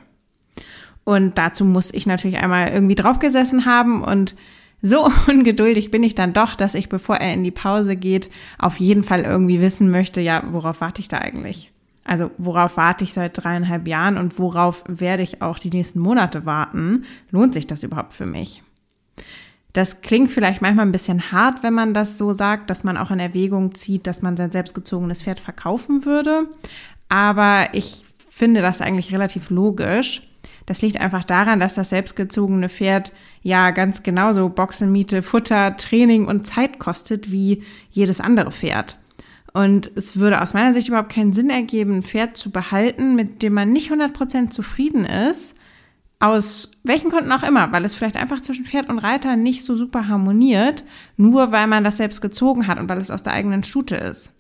Und 1.04 1.38
dazu 1.38 1.66
muss 1.66 1.94
ich 1.94 2.06
natürlich 2.06 2.38
einmal 2.38 2.70
irgendwie 2.70 2.96
draufgesessen 2.96 3.66
haben 3.66 4.04
und 4.04 4.36
so 4.82 5.10
ungeduldig 5.28 5.92
bin 5.92 6.04
ich 6.04 6.16
dann 6.16 6.34
doch, 6.34 6.56
dass 6.56 6.74
ich, 6.74 6.90
bevor 6.90 7.18
er 7.18 7.34
in 7.34 7.44
die 7.44 7.52
Pause 7.52 7.96
geht, 7.96 8.30
auf 8.58 8.80
jeden 8.80 9.04
Fall 9.04 9.24
irgendwie 9.24 9.62
wissen 9.62 9.92
möchte, 9.92 10.22
ja, 10.22 10.44
worauf 10.52 10.82
warte 10.82 11.02
ich 11.02 11.08
da 11.08 11.20
eigentlich? 11.20 11.72
Also 12.04 12.32
worauf 12.38 12.78
warte 12.78 13.04
ich 13.04 13.14
seit 13.14 13.44
dreieinhalb 13.44 13.88
Jahren 13.88 14.18
und 14.18 14.40
worauf 14.40 14.84
werde 14.88 15.24
ich 15.24 15.42
auch 15.42 15.60
die 15.60 15.70
nächsten 15.70 16.00
Monate 16.00 16.46
warten? 16.46 17.06
Lohnt 17.30 17.54
sich 17.54 17.68
das 17.68 17.84
überhaupt 17.84 18.14
für 18.14 18.26
mich? 18.26 18.64
Das 19.74 20.02
klingt 20.02 20.32
vielleicht 20.32 20.62
manchmal 20.62 20.86
ein 20.86 20.92
bisschen 20.92 21.32
hart, 21.32 21.64
wenn 21.64 21.74
man 21.74 21.94
das 21.94 22.18
so 22.18 22.34
sagt, 22.34 22.70
dass 22.70 22.84
man 22.84 22.98
auch 22.98 23.12
in 23.12 23.20
Erwägung 23.20 23.74
zieht, 23.76 24.08
dass 24.08 24.22
man 24.22 24.36
sein 24.36 24.52
selbstgezogenes 24.52 25.24
Pferd 25.24 25.40
verkaufen 25.40 26.06
würde. 26.06 26.48
Aber 27.08 27.68
ich 27.74 28.04
finde 28.30 28.62
das 28.62 28.82
eigentlich 28.82 29.14
relativ 29.14 29.50
logisch. 29.50 30.24
Das 30.66 30.82
liegt 30.82 31.00
einfach 31.00 31.24
daran, 31.24 31.60
dass 31.60 31.76
das 31.76 31.90
selbstgezogene 31.90 32.70
Pferd 32.70 33.14
ja 33.42 33.72
ganz 33.72 34.04
genauso 34.04 34.50
Boxenmiete, 34.50 35.24
Futter, 35.24 35.76
Training 35.78 36.28
und 36.28 36.46
Zeit 36.46 36.80
kostet 36.80 37.32
wie 37.32 37.64
jedes 37.92 38.22
andere 38.22 38.52
Pferd. 38.52 38.98
Und 39.54 39.92
es 39.96 40.16
würde 40.16 40.42
aus 40.42 40.54
meiner 40.54 40.74
Sicht 40.74 40.88
überhaupt 40.88 41.12
keinen 41.12 41.34
Sinn 41.34 41.50
ergeben, 41.50 41.98
ein 41.98 42.04
Pferd 42.04 42.38
zu 42.38 42.52
behalten, 42.52 43.16
mit 43.16 43.42
dem 43.42 43.54
man 43.54 43.74
nicht 43.74 43.92
100% 43.92 44.50
zufrieden 44.50 45.06
ist, 45.06 45.56
aus 46.20 46.72
welchen 46.84 47.10
Gründen 47.10 47.32
auch 47.32 47.44
immer, 47.44 47.72
weil 47.72 47.84
es 47.84 47.96
vielleicht 47.96 48.16
einfach 48.16 48.42
zwischen 48.42 48.64
Pferd 48.66 48.90
und 48.90 49.00
Reiter 49.00 49.36
nicht 49.36 49.66
so 49.66 49.76
super 49.76 50.08
harmoniert, 50.08 50.84
nur 51.18 51.52
weil 51.52 51.68
man 51.68 51.84
das 51.84 51.98
selbst 51.98 52.22
gezogen 52.22 52.68
hat 52.68 52.80
und 52.80 52.88
weil 52.88 53.00
es 53.00 53.12
aus 53.12 53.24
der 53.24 53.34
eigenen 53.34 53.64
Stute 53.64 53.96
ist. 53.96 54.32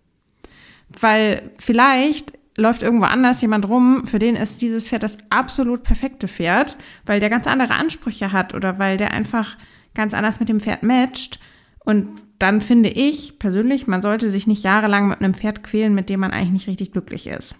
Weil 0.90 1.52
vielleicht 1.58 2.34
läuft 2.58 2.84
irgendwo 2.84 3.06
anders 3.06 3.42
jemand 3.42 3.68
rum, 3.68 4.06
für 4.06 4.20
den 4.20 4.36
ist 4.36 4.62
dieses 4.62 4.88
Pferd 4.88 5.04
das 5.04 5.18
absolut 5.30 5.84
perfekte 5.84 6.28
Pferd, 6.28 6.78
weil 7.06 7.20
der 7.20 7.30
ganz 7.30 7.48
andere 7.48 7.74
Ansprüche 7.74 8.32
hat 8.32 8.54
oder 8.54 8.80
weil 8.80 8.98
der 8.98 9.12
einfach 9.12 9.58
ganz 9.94 10.14
anders 10.14 10.40
mit 10.40 10.50
dem 10.50 10.60
Pferd 10.60 10.84
matcht. 10.84 11.40
Und 11.84 12.22
dann 12.40 12.62
finde 12.62 12.90
ich 12.90 13.40
persönlich, 13.40 13.88
man 13.88 14.02
sollte 14.02 14.30
sich 14.30 14.48
nicht 14.48 14.64
jahrelang 14.64 15.08
mit 15.08 15.22
einem 15.22 15.34
Pferd 15.34 15.64
quälen, 15.64 15.96
mit 15.96 16.10
dem 16.10 16.20
man 16.20 16.32
eigentlich 16.32 16.52
nicht 16.52 16.68
richtig 16.68 16.92
glücklich 16.92 17.28
ist. 17.28 17.58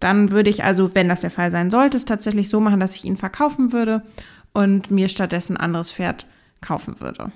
Dann 0.00 0.30
würde 0.30 0.50
ich 0.50 0.64
also, 0.64 0.94
wenn 0.94 1.08
das 1.08 1.20
der 1.20 1.30
Fall 1.30 1.50
sein 1.50 1.70
sollte, 1.70 1.96
es 1.96 2.04
tatsächlich 2.04 2.48
so 2.48 2.60
machen, 2.60 2.80
dass 2.80 2.96
ich 2.96 3.04
ihn 3.04 3.16
verkaufen 3.16 3.72
würde 3.72 4.02
und 4.52 4.90
mir 4.90 5.08
stattdessen 5.08 5.56
ein 5.56 5.64
anderes 5.64 5.92
Pferd 5.92 6.26
kaufen 6.60 7.00
würde. 7.00 7.30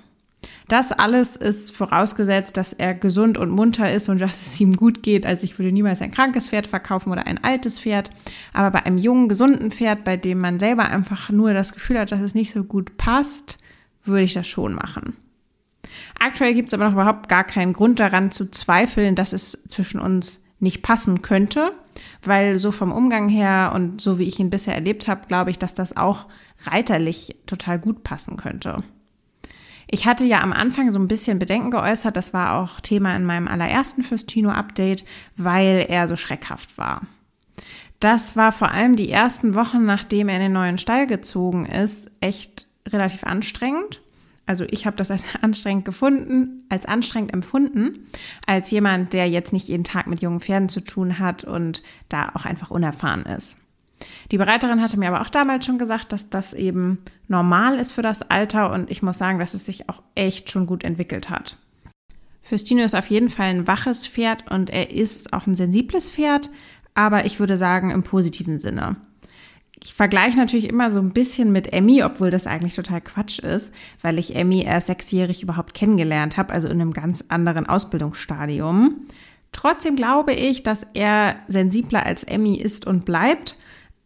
Das 0.67 0.91
alles 0.91 1.35
ist 1.35 1.75
vorausgesetzt, 1.75 2.57
dass 2.57 2.73
er 2.73 2.93
gesund 2.93 3.37
und 3.37 3.49
munter 3.49 3.91
ist 3.91 4.09
und 4.09 4.19
dass 4.19 4.41
es 4.41 4.59
ihm 4.59 4.75
gut 4.75 5.01
geht. 5.01 5.25
Also 5.25 5.45
ich 5.45 5.57
würde 5.57 5.71
niemals 5.71 6.01
ein 6.01 6.11
krankes 6.11 6.49
Pferd 6.49 6.67
verkaufen 6.67 7.11
oder 7.11 7.25
ein 7.25 7.43
altes 7.43 7.79
Pferd. 7.79 8.09
Aber 8.53 8.71
bei 8.71 8.85
einem 8.85 8.97
jungen, 8.97 9.29
gesunden 9.29 9.71
Pferd, 9.71 10.03
bei 10.03 10.17
dem 10.17 10.39
man 10.39 10.59
selber 10.59 10.85
einfach 10.85 11.29
nur 11.29 11.53
das 11.53 11.73
Gefühl 11.73 11.99
hat, 11.99 12.11
dass 12.11 12.21
es 12.21 12.35
nicht 12.35 12.51
so 12.51 12.63
gut 12.63 12.97
passt, 12.97 13.57
würde 14.03 14.23
ich 14.23 14.33
das 14.33 14.47
schon 14.47 14.73
machen. 14.73 15.15
Aktuell 16.19 16.53
gibt 16.53 16.67
es 16.67 16.73
aber 16.73 16.85
noch 16.85 16.93
überhaupt 16.93 17.29
gar 17.29 17.45
keinen 17.45 17.73
Grund 17.73 17.99
daran 17.99 18.31
zu 18.31 18.51
zweifeln, 18.51 19.15
dass 19.15 19.31
es 19.31 19.57
zwischen 19.67 19.99
uns 19.99 20.43
nicht 20.59 20.81
passen 20.81 21.21
könnte. 21.21 21.71
weil 22.23 22.59
so 22.59 22.71
vom 22.71 22.91
Umgang 22.91 23.29
her 23.29 23.71
und 23.73 24.01
so 24.01 24.19
wie 24.19 24.23
ich 24.23 24.39
ihn 24.39 24.49
bisher 24.49 24.75
erlebt 24.75 25.07
habe, 25.07 25.27
glaube 25.27 25.49
ich, 25.49 25.59
dass 25.59 25.73
das 25.73 25.97
auch 25.97 26.25
reiterlich 26.65 27.37
total 27.45 27.79
gut 27.79 28.03
passen 28.03 28.37
könnte. 28.37 28.83
Ich 29.89 30.05
hatte 30.05 30.25
ja 30.25 30.41
am 30.41 30.51
Anfang 30.51 30.91
so 30.91 30.99
ein 30.99 31.07
bisschen 31.07 31.39
Bedenken 31.39 31.71
geäußert, 31.71 32.17
das 32.17 32.33
war 32.33 32.61
auch 32.61 32.81
Thema 32.81 33.15
in 33.15 33.23
meinem 33.23 33.47
allerersten 33.47 34.03
Fürstino-Update, 34.03 35.05
weil 35.37 35.85
er 35.87 36.07
so 36.07 36.17
schreckhaft 36.17 36.77
war. 36.77 37.03
Das 37.99 38.35
war 38.35 38.51
vor 38.51 38.69
allem 38.69 38.95
die 38.95 39.09
ersten 39.09 39.55
Wochen, 39.55 39.85
nachdem 39.85 40.29
er 40.29 40.35
in 40.35 40.43
den 40.43 40.53
neuen 40.53 40.77
Stall 40.77 41.07
gezogen 41.07 41.65
ist, 41.65 42.11
echt 42.19 42.67
relativ 42.87 43.23
anstrengend. 43.23 44.01
Also 44.45 44.65
ich 44.69 44.85
habe 44.85 44.97
das 44.97 45.09
als 45.09 45.25
anstrengend 45.41 45.85
gefunden, 45.85 46.65
als 46.69 46.85
anstrengend 46.85 47.33
empfunden, 47.33 48.07
als 48.45 48.69
jemand, 48.71 49.13
der 49.13 49.29
jetzt 49.29 49.53
nicht 49.53 49.67
jeden 49.67 49.83
Tag 49.83 50.07
mit 50.07 50.21
jungen 50.21 50.41
Pferden 50.41 50.69
zu 50.69 50.81
tun 50.81 51.19
hat 51.19 51.43
und 51.43 51.81
da 52.09 52.31
auch 52.33 52.45
einfach 52.45 52.71
unerfahren 52.71 53.25
ist. 53.25 53.59
Die 54.31 54.37
Bereiterin 54.37 54.81
hatte 54.81 54.97
mir 54.97 55.07
aber 55.07 55.21
auch 55.21 55.29
damals 55.29 55.65
schon 55.65 55.77
gesagt, 55.77 56.11
dass 56.11 56.29
das 56.29 56.53
eben 56.53 56.99
normal 57.27 57.79
ist 57.79 57.91
für 57.91 58.01
das 58.01 58.21
Alter 58.21 58.71
und 58.71 58.91
ich 58.91 59.01
muss 59.01 59.17
sagen, 59.17 59.39
dass 59.39 59.53
es 59.53 59.65
sich 59.65 59.89
auch 59.89 60.01
echt 60.15 60.51
schon 60.51 60.67
gut 60.67 60.83
entwickelt 60.83 61.29
hat. 61.29 61.57
Fürstino 62.41 62.83
ist 62.83 62.95
auf 62.95 63.09
jeden 63.09 63.29
Fall 63.29 63.47
ein 63.47 63.67
waches 63.67 64.07
Pferd 64.07 64.49
und 64.51 64.69
er 64.69 64.91
ist 64.91 65.33
auch 65.33 65.47
ein 65.47 65.55
sensibles 65.55 66.09
Pferd, 66.09 66.49
aber 66.93 67.25
ich 67.25 67.39
würde 67.39 67.57
sagen 67.57 67.91
im 67.91 68.03
positiven 68.03 68.57
Sinne. 68.57 68.95
Ich 69.83 69.93
vergleiche 69.93 70.37
natürlich 70.37 70.69
immer 70.69 70.89
so 70.89 70.99
ein 70.99 71.11
bisschen 71.11 71.51
mit 71.51 71.71
Emmy, 71.71 72.03
obwohl 72.03 72.31
das 72.31 72.47
eigentlich 72.47 72.73
total 72.73 73.01
Quatsch 73.01 73.39
ist, 73.39 73.73
weil 74.01 74.17
ich 74.17 74.35
Emmy 74.35 74.63
erst 74.63 74.87
sechsjährig 74.87 75.43
überhaupt 75.43 75.73
kennengelernt 75.73 76.37
habe, 76.37 76.53
also 76.53 76.67
in 76.67 76.81
einem 76.81 76.93
ganz 76.93 77.25
anderen 77.27 77.67
Ausbildungsstadium. 77.67 79.07
Trotzdem 79.51 79.95
glaube 79.95 80.33
ich, 80.33 80.63
dass 80.63 80.87
er 80.93 81.35
sensibler 81.47 82.05
als 82.05 82.23
Emmy 82.23 82.55
ist 82.55 82.87
und 82.87 83.05
bleibt 83.05 83.55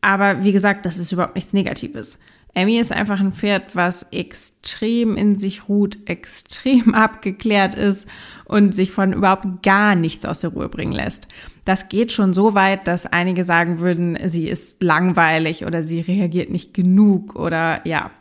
aber 0.01 0.43
wie 0.43 0.51
gesagt, 0.51 0.85
das 0.85 0.97
ist 0.97 1.11
überhaupt 1.11 1.35
nichts 1.35 1.53
Negatives. 1.53 2.19
Emmy 2.53 2.79
ist 2.79 2.91
einfach 2.91 3.19
ein 3.19 3.31
Pferd, 3.31 3.75
was 3.75 4.03
extrem 4.11 5.15
in 5.15 5.37
sich 5.37 5.69
ruht, 5.69 5.97
extrem 6.05 6.93
abgeklärt 6.93 7.75
ist 7.75 8.07
und 8.45 8.75
sich 8.75 8.91
von 8.91 9.13
überhaupt 9.13 9.63
gar 9.63 9.95
nichts 9.95 10.25
aus 10.25 10.41
der 10.41 10.49
Ruhe 10.49 10.67
bringen 10.67 10.91
lässt. 10.91 11.27
Das 11.63 11.87
geht 11.87 12.11
schon 12.11 12.33
so 12.33 12.53
weit, 12.53 12.87
dass 12.87 13.05
einige 13.05 13.43
sagen 13.43 13.79
würden, 13.79 14.17
sie 14.25 14.47
ist 14.47 14.83
langweilig 14.83 15.65
oder 15.65 15.83
sie 15.83 16.01
reagiert 16.01 16.49
nicht 16.49 16.73
genug 16.73 17.35
oder 17.35 17.85
ja. 17.87 18.11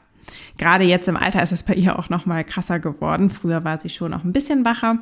Gerade 0.59 0.85
jetzt 0.85 1.09
im 1.09 1.17
Alter 1.17 1.43
ist 1.43 1.51
es 1.51 1.65
bei 1.65 1.75
ihr 1.75 1.99
auch 1.99 2.09
noch 2.09 2.25
mal 2.25 2.45
krasser 2.45 2.79
geworden. 2.79 3.31
Früher 3.31 3.65
war 3.65 3.81
sie 3.81 3.89
schon 3.89 4.13
noch 4.13 4.23
ein 4.23 4.33
bisschen 4.33 4.65
wacher, 4.65 4.99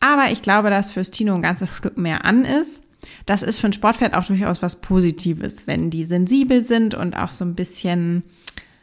aber 0.00 0.30
ich 0.30 0.40
glaube, 0.40 0.70
dass 0.70 0.90
fürs 0.90 1.10
Tino 1.10 1.34
ein 1.34 1.42
ganzes 1.42 1.68
Stück 1.68 1.98
mehr 1.98 2.24
an 2.24 2.46
ist. 2.46 2.84
Das 3.26 3.42
ist 3.42 3.58
für 3.58 3.66
ein 3.66 3.72
Sportpferd 3.72 4.14
auch 4.14 4.24
durchaus 4.24 4.62
was 4.62 4.80
Positives, 4.80 5.66
wenn 5.66 5.90
die 5.90 6.04
sensibel 6.04 6.62
sind 6.62 6.94
und 6.94 7.14
auch 7.14 7.32
so 7.32 7.44
ein 7.44 7.54
bisschen 7.54 8.22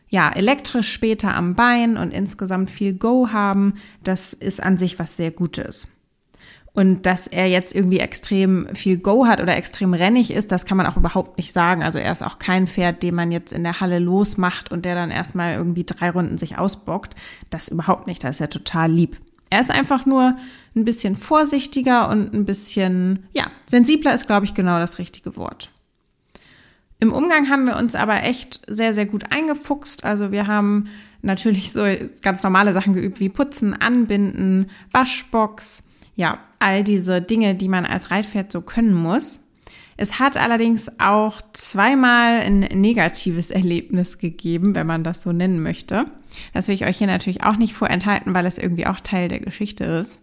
ja, 0.10 0.32
elektrisch 0.32 0.92
später 0.92 1.36
am 1.36 1.56
Bein 1.56 1.98
und 1.98 2.12
insgesamt 2.12 2.70
viel 2.72 2.94
Go 2.94 3.30
haben. 3.32 3.76
Das 4.04 4.34
ist 4.34 4.62
an 4.62 4.78
sich 4.78 4.98
was 4.98 5.18
sehr 5.18 5.32
Gutes. 5.32 5.88
Und 6.74 7.06
dass 7.06 7.28
er 7.28 7.48
jetzt 7.48 7.76
irgendwie 7.76 8.00
extrem 8.00 8.68
viel 8.74 8.98
Go 8.98 9.26
hat 9.26 9.42
oder 9.42 9.58
extrem 9.58 9.94
rennig 9.94 10.32
ist, 10.32 10.52
das 10.52 10.66
kann 10.66 10.78
man 10.78 10.86
auch 10.86 10.98
überhaupt 10.98 11.38
nicht 11.38 11.52
sagen. 11.52 11.84
Also 11.84 12.00
er 12.00 12.12
ist 12.12 12.24
auch 12.24 12.40
kein 12.40 12.68
Pferd, 12.68 13.04
den 13.04 13.16
man 13.16 13.32
jetzt 13.32 13.54
in 13.54 13.64
der 13.64 13.80
Halle 13.80 14.00
losmacht 14.00 14.72
und 14.72 14.86
der 14.86 14.96
dann 14.96 15.12
erstmal 15.12 15.56
irgendwie 15.56 15.84
drei 15.84 16.12
Runden 16.12 16.38
sich 16.38 16.58
ausbockt. 16.58 17.16
Das 17.50 17.70
überhaupt 17.70 18.08
nicht. 18.08 18.24
Das 18.24 18.38
ist 18.38 18.40
ja 18.40 18.48
total 18.48 18.92
lieb. 18.92 19.18
Er 19.50 19.62
ist 19.62 19.72
einfach 19.72 20.06
nur 20.06 20.38
ein 20.76 20.86
bisschen 20.86 21.16
vorsichtiger 21.16 22.10
und 22.10 22.34
ein 22.34 22.46
bisschen, 22.46 23.28
ja, 23.34 23.48
sensibler 23.66 24.14
ist, 24.14 24.28
glaube 24.28 24.46
ich, 24.46 24.54
genau 24.54 24.80
das 24.80 25.00
richtige 25.00 25.36
Wort. 25.36 25.70
Im 27.00 27.14
Umgang 27.14 27.50
haben 27.50 27.66
wir 27.66 27.78
uns 27.78 27.96
aber 27.96 28.24
echt 28.24 28.62
sehr, 28.68 28.94
sehr 28.94 29.06
gut 29.06 29.32
eingefuchst. 29.32 30.04
Also 30.04 30.32
wir 30.32 30.48
haben 30.48 30.90
natürlich 31.22 31.72
so 31.72 31.86
ganz 32.22 32.44
normale 32.44 32.74
Sachen 32.74 32.94
geübt 32.94 33.20
wie 33.20 33.30
Putzen, 33.30 33.74
Anbinden, 33.74 34.68
Waschbox, 34.92 35.84
ja, 36.16 36.40
all 36.60 36.84
diese 36.84 37.22
Dinge, 37.22 37.56
die 37.56 37.70
man 37.70 37.86
als 37.86 38.12
Reitpferd 38.12 38.52
so 38.52 38.62
können 38.62 38.94
muss. 38.94 39.46
Es 40.02 40.18
hat 40.18 40.38
allerdings 40.38 40.90
auch 40.98 41.42
zweimal 41.52 42.40
ein 42.40 42.60
negatives 42.60 43.52
Erlebnis 43.52 44.18
gegeben, 44.18 44.74
wenn 44.74 44.88
man 44.88 45.04
das 45.04 45.24
so 45.24 45.34
nennen 45.34 45.62
möchte. 45.62 46.06
Das 46.54 46.70
will 46.70 46.76
ich 46.76 46.86
euch 46.86 47.00
hier 47.00 47.08
natürlich 47.08 47.44
auch 47.44 47.58
nicht 47.58 47.74
vorenthalten, 47.74 48.34
weil 48.34 48.46
es 48.46 48.58
irgendwie 48.58 48.88
auch 48.88 49.02
Teil 49.02 49.28
der 49.28 49.42
Geschichte 49.42 49.84
ist. 49.84 50.22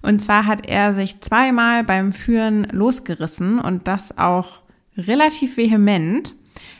Und 0.00 0.22
zwar 0.22 0.46
hat 0.46 0.66
er 0.66 0.94
sich 0.94 1.20
zweimal 1.20 1.84
beim 1.84 2.14
Führen 2.14 2.68
losgerissen 2.70 3.58
und 3.58 3.86
das 3.86 4.16
auch 4.16 4.60
relativ 4.96 5.58
vehement. 5.58 6.34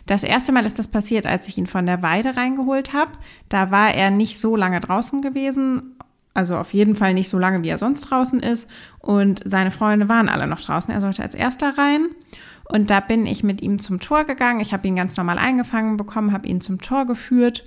Das 0.06 0.24
erste 0.24 0.50
Mal 0.50 0.64
ist 0.64 0.78
das 0.78 0.88
passiert, 0.88 1.26
als 1.26 1.48
ich 1.48 1.58
ihn 1.58 1.66
von 1.66 1.84
der 1.84 2.00
Weide 2.00 2.38
reingeholt 2.38 2.94
habe. 2.94 3.12
Da 3.50 3.70
war 3.70 3.92
er 3.92 4.10
nicht 4.10 4.40
so 4.40 4.56
lange 4.56 4.80
draußen 4.80 5.20
gewesen 5.20 5.97
also 6.34 6.56
auf 6.56 6.72
jeden 6.72 6.94
Fall 6.94 7.14
nicht 7.14 7.28
so 7.28 7.38
lange, 7.38 7.62
wie 7.62 7.68
er 7.68 7.78
sonst 7.78 8.02
draußen 8.02 8.40
ist. 8.40 8.70
Und 9.00 9.42
seine 9.44 9.70
Freunde 9.70 10.08
waren 10.08 10.28
alle 10.28 10.46
noch 10.46 10.60
draußen. 10.60 10.92
Er 10.92 11.00
sollte 11.00 11.22
als 11.22 11.34
erster 11.34 11.76
rein. 11.76 12.08
Und 12.70 12.90
da 12.90 13.00
bin 13.00 13.26
ich 13.26 13.42
mit 13.42 13.62
ihm 13.62 13.78
zum 13.78 13.98
Tor 13.98 14.24
gegangen. 14.24 14.60
Ich 14.60 14.72
habe 14.72 14.86
ihn 14.86 14.96
ganz 14.96 15.16
normal 15.16 15.38
eingefangen 15.38 15.96
bekommen, 15.96 16.32
habe 16.32 16.46
ihn 16.46 16.60
zum 16.60 16.80
Tor 16.80 17.06
geführt. 17.06 17.64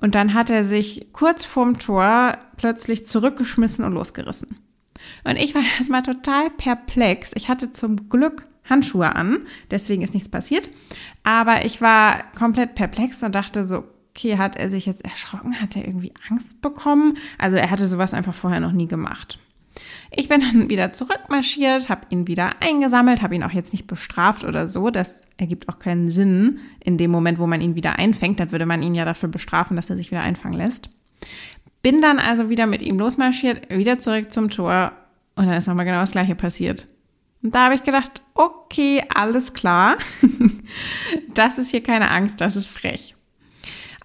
Und 0.00 0.14
dann 0.14 0.32
hat 0.32 0.48
er 0.48 0.62
sich 0.62 1.08
kurz 1.12 1.44
vorm 1.44 1.78
Tor 1.78 2.38
plötzlich 2.56 3.04
zurückgeschmissen 3.04 3.84
und 3.84 3.92
losgerissen. 3.92 4.56
Und 5.24 5.36
ich 5.36 5.54
war 5.54 5.62
erstmal 5.78 6.02
total 6.02 6.50
perplex. 6.50 7.32
Ich 7.34 7.48
hatte 7.48 7.72
zum 7.72 8.08
Glück 8.08 8.46
Handschuhe 8.68 9.14
an, 9.14 9.40
deswegen 9.70 10.02
ist 10.02 10.14
nichts 10.14 10.30
passiert. 10.30 10.70
Aber 11.22 11.64
ich 11.64 11.80
war 11.80 12.24
komplett 12.32 12.74
perplex 12.74 13.22
und 13.22 13.34
dachte 13.34 13.64
so, 13.64 13.84
okay, 14.14 14.38
hat 14.38 14.56
er 14.56 14.70
sich 14.70 14.86
jetzt 14.86 15.04
erschrocken? 15.04 15.60
Hat 15.60 15.76
er 15.76 15.86
irgendwie 15.86 16.12
Angst 16.30 16.60
bekommen? 16.62 17.16
Also 17.38 17.56
er 17.56 17.70
hatte 17.70 17.86
sowas 17.86 18.14
einfach 18.14 18.34
vorher 18.34 18.60
noch 18.60 18.72
nie 18.72 18.86
gemacht. 18.86 19.38
Ich 20.12 20.28
bin 20.28 20.40
dann 20.40 20.70
wieder 20.70 20.92
zurückmarschiert, 20.92 21.88
habe 21.88 22.06
ihn 22.10 22.28
wieder 22.28 22.62
eingesammelt, 22.62 23.22
habe 23.22 23.34
ihn 23.34 23.42
auch 23.42 23.50
jetzt 23.50 23.72
nicht 23.72 23.88
bestraft 23.88 24.44
oder 24.44 24.68
so. 24.68 24.90
Das 24.90 25.22
ergibt 25.36 25.68
auch 25.68 25.80
keinen 25.80 26.10
Sinn 26.10 26.60
in 26.78 26.96
dem 26.96 27.10
Moment, 27.10 27.40
wo 27.40 27.48
man 27.48 27.60
ihn 27.60 27.74
wieder 27.74 27.98
einfängt. 27.98 28.38
Dann 28.38 28.52
würde 28.52 28.66
man 28.66 28.82
ihn 28.82 28.94
ja 28.94 29.04
dafür 29.04 29.28
bestrafen, 29.28 29.74
dass 29.74 29.90
er 29.90 29.96
sich 29.96 30.12
wieder 30.12 30.22
einfangen 30.22 30.56
lässt. 30.56 30.90
Bin 31.82 32.00
dann 32.00 32.20
also 32.20 32.48
wieder 32.48 32.66
mit 32.66 32.82
ihm 32.82 32.98
losmarschiert, 32.98 33.68
wieder 33.68 33.98
zurück 33.98 34.32
zum 34.32 34.48
Tor 34.48 34.92
und 35.34 35.46
dann 35.46 35.56
ist 35.56 35.66
nochmal 35.66 35.84
genau 35.84 36.00
das 36.00 36.12
gleiche 36.12 36.36
passiert. 36.36 36.86
Und 37.42 37.54
da 37.54 37.64
habe 37.64 37.74
ich 37.74 37.82
gedacht, 37.82 38.22
okay, 38.34 39.02
alles 39.12 39.52
klar. 39.52 39.98
das 41.34 41.58
ist 41.58 41.70
hier 41.70 41.82
keine 41.82 42.10
Angst, 42.10 42.40
das 42.40 42.54
ist 42.54 42.68
frech. 42.68 43.16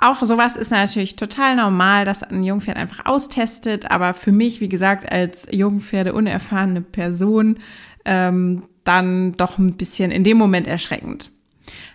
Auch 0.01 0.23
sowas 0.23 0.55
ist 0.55 0.71
natürlich 0.71 1.17
total 1.17 1.57
normal, 1.57 2.05
dass 2.05 2.23
ein 2.23 2.43
Jungpferd 2.43 2.77
einfach 2.77 3.05
austestet. 3.05 3.91
Aber 3.91 4.13
für 4.13 4.31
mich, 4.31 4.61
wie 4.61 4.69
gesagt, 4.69 5.11
als 5.11 5.47
Jungpferde 5.51 6.13
unerfahrene 6.13 6.81
Person, 6.81 7.57
ähm, 8.05 8.63
dann 8.85 9.33
doch 9.33 9.57
ein 9.57 9.75
bisschen 9.75 10.11
in 10.11 10.23
dem 10.23 10.37
Moment 10.37 10.67
erschreckend. 10.67 11.31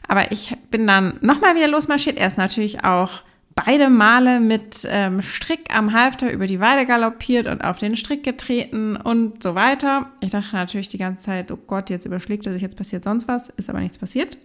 Aber 0.07 0.31
ich 0.33 0.55
bin 0.71 0.87
dann 0.87 1.19
nochmal 1.23 1.57
wieder 1.57 1.67
losmarschiert. 1.67 2.19
Er 2.19 2.27
ist 2.27 2.37
natürlich 2.37 2.85
auch 2.85 3.23
beide 3.55 3.89
Male 3.89 4.39
mit 4.39 4.87
ähm, 4.87 5.23
Strick 5.23 5.75
am 5.75 5.95
Halfter 5.95 6.31
über 6.31 6.47
die 6.47 6.61
Weide 6.61 6.85
galoppiert 6.85 7.47
und 7.47 7.63
auf 7.63 7.79
den 7.79 7.97
Strick 7.97 8.23
getreten 8.23 8.97
und 8.97 9.43
so 9.43 9.55
weiter. 9.55 10.11
Ich 10.21 10.31
dachte 10.31 10.55
natürlich 10.55 10.89
die 10.89 10.99
ganze 10.99 11.25
Zeit, 11.25 11.51
oh 11.51 11.59
Gott, 11.67 11.89
jetzt 11.89 12.05
überschlägt 12.05 12.47
er 12.47 12.53
sich, 12.53 12.61
jetzt 12.61 12.77
passiert 12.77 13.05
sonst 13.05 13.29
was. 13.29 13.49
Ist 13.49 13.71
aber 13.71 13.81
nichts 13.81 13.99
passiert. 13.99 14.37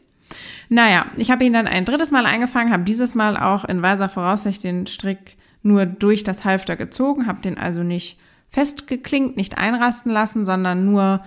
Naja, 0.70 1.08
ich 1.18 1.32
habe 1.32 1.44
ihn 1.44 1.54
dann 1.54 1.68
ein 1.68 1.86
drittes 1.86 2.12
Mal 2.12 2.26
eingefangen, 2.26 2.72
habe 2.72 2.84
dieses 2.84 3.16
Mal 3.16 3.38
auch 3.38 3.66
in 3.66 3.82
weiser 3.82 4.10
Voraussicht 4.10 4.64
den 4.64 4.88
Strick 4.88 5.38
nur 5.62 5.86
durch 5.86 6.24
das 6.24 6.46
Halfter 6.46 6.76
gezogen, 6.76 7.28
habe 7.28 7.42
den 7.42 7.58
also 7.58 7.84
nicht 7.84 8.18
festgeklinkt, 8.50 9.38
nicht 9.38 9.58
einrasten 9.58 10.12
lassen, 10.12 10.46
sondern 10.46 10.86
nur 10.86 11.22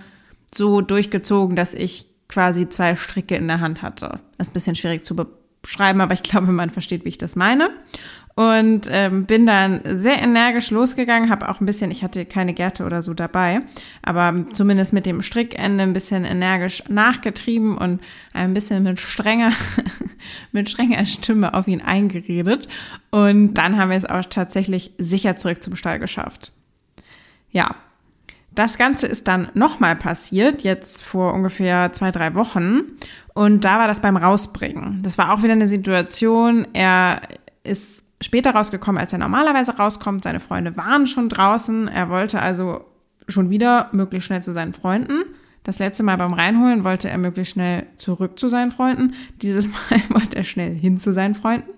so 0.53 0.81
durchgezogen, 0.81 1.55
dass 1.55 1.73
ich 1.73 2.07
quasi 2.27 2.69
zwei 2.69 2.95
Stricke 2.95 3.35
in 3.35 3.47
der 3.47 3.59
Hand 3.59 3.81
hatte. 3.81 4.19
Das 4.37 4.47
ist 4.47 4.51
ein 4.51 4.53
bisschen 4.53 4.75
schwierig 4.75 5.03
zu 5.03 5.15
beschreiben, 5.61 6.01
aber 6.01 6.13
ich 6.13 6.23
glaube, 6.23 6.51
man 6.51 6.69
versteht, 6.69 7.05
wie 7.05 7.09
ich 7.09 7.17
das 7.17 7.35
meine 7.35 7.69
und 8.35 8.87
ähm, 8.89 9.25
bin 9.25 9.45
dann 9.45 9.81
sehr 9.85 10.19
energisch 10.21 10.71
losgegangen, 10.71 11.29
habe 11.29 11.49
auch 11.49 11.61
ein 11.61 11.65
bisschen, 11.65 11.91
ich 11.91 12.03
hatte 12.03 12.25
keine 12.25 12.53
Gerte 12.53 12.83
oder 12.83 13.01
so 13.01 13.13
dabei, 13.13 13.59
aber 14.01 14.45
zumindest 14.53 14.91
mit 14.91 15.05
dem 15.05 15.21
Strickende 15.21 15.83
ein 15.83 15.93
bisschen 15.93 16.25
energisch 16.25 16.83
nachgetrieben 16.89 17.77
und 17.77 18.01
ein 18.33 18.53
bisschen 18.53 18.83
mit 18.83 18.99
strenger, 18.99 19.51
mit 20.51 20.69
strenger 20.69 21.05
Stimme 21.05 21.53
auf 21.53 21.67
ihn 21.67 21.81
eingeredet. 21.81 22.67
Und 23.11 23.53
dann 23.53 23.77
haben 23.77 23.89
wir 23.89 23.97
es 23.97 24.05
auch 24.05 24.25
tatsächlich 24.25 24.91
sicher 24.97 25.35
zurück 25.35 25.63
zum 25.63 25.75
Stall 25.75 25.99
geschafft. 25.99 26.51
Ja, 27.51 27.75
das 28.55 28.77
Ganze 28.77 29.07
ist 29.07 29.27
dann 29.27 29.49
nochmal 29.53 29.95
passiert, 29.95 30.63
jetzt 30.63 31.03
vor 31.03 31.33
ungefähr 31.33 31.91
zwei, 31.93 32.11
drei 32.11 32.33
Wochen. 32.33 32.81
Und 33.33 33.65
da 33.65 33.79
war 33.79 33.87
das 33.87 34.01
beim 34.01 34.17
Rausbringen. 34.17 35.01
Das 35.03 35.17
war 35.17 35.33
auch 35.33 35.43
wieder 35.43 35.53
eine 35.53 35.67
Situation, 35.67 36.67
er 36.73 37.21
ist 37.63 38.03
später 38.23 38.51
rausgekommen, 38.51 38.99
als 38.99 39.13
er 39.13 39.19
normalerweise 39.19 39.77
rauskommt. 39.77 40.23
Seine 40.23 40.39
Freunde 40.39 40.75
waren 40.77 41.07
schon 41.07 41.29
draußen. 41.29 41.87
Er 41.87 42.09
wollte 42.09 42.41
also 42.41 42.85
schon 43.27 43.49
wieder 43.49 43.89
möglichst 43.91 44.27
schnell 44.27 44.41
zu 44.41 44.53
seinen 44.53 44.73
Freunden. 44.73 45.23
Das 45.63 45.79
letzte 45.79 46.03
Mal 46.03 46.17
beim 46.17 46.33
Reinholen 46.33 46.83
wollte 46.83 47.09
er 47.09 47.17
möglichst 47.17 47.53
schnell 47.53 47.85
zurück 47.95 48.37
zu 48.37 48.49
seinen 48.49 48.71
Freunden. 48.71 49.13
Dieses 49.41 49.67
Mal 49.89 50.01
wollte 50.09 50.37
er 50.37 50.43
schnell 50.43 50.75
hin 50.75 50.97
zu 50.97 51.13
seinen 51.13 51.35
Freunden. 51.35 51.71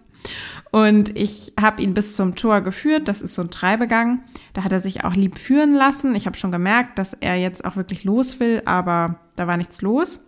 Und 0.71 1.15
ich 1.15 1.53
habe 1.59 1.81
ihn 1.81 1.93
bis 1.93 2.15
zum 2.15 2.35
Tor 2.35 2.61
geführt. 2.61 3.07
Das 3.07 3.21
ist 3.21 3.35
so 3.35 3.43
ein 3.43 3.51
Treibegang. 3.51 4.23
Da 4.53 4.63
hat 4.63 4.73
er 4.73 4.79
sich 4.79 5.03
auch 5.03 5.13
lieb 5.13 5.37
führen 5.37 5.73
lassen. 5.73 6.15
Ich 6.15 6.25
habe 6.25 6.37
schon 6.37 6.51
gemerkt, 6.51 6.97
dass 6.97 7.13
er 7.13 7.35
jetzt 7.35 7.63
auch 7.63 7.75
wirklich 7.75 8.03
los 8.03 8.39
will, 8.39 8.61
aber 8.65 9.19
da 9.35 9.47
war 9.47 9.57
nichts 9.57 9.81
los. 9.81 10.25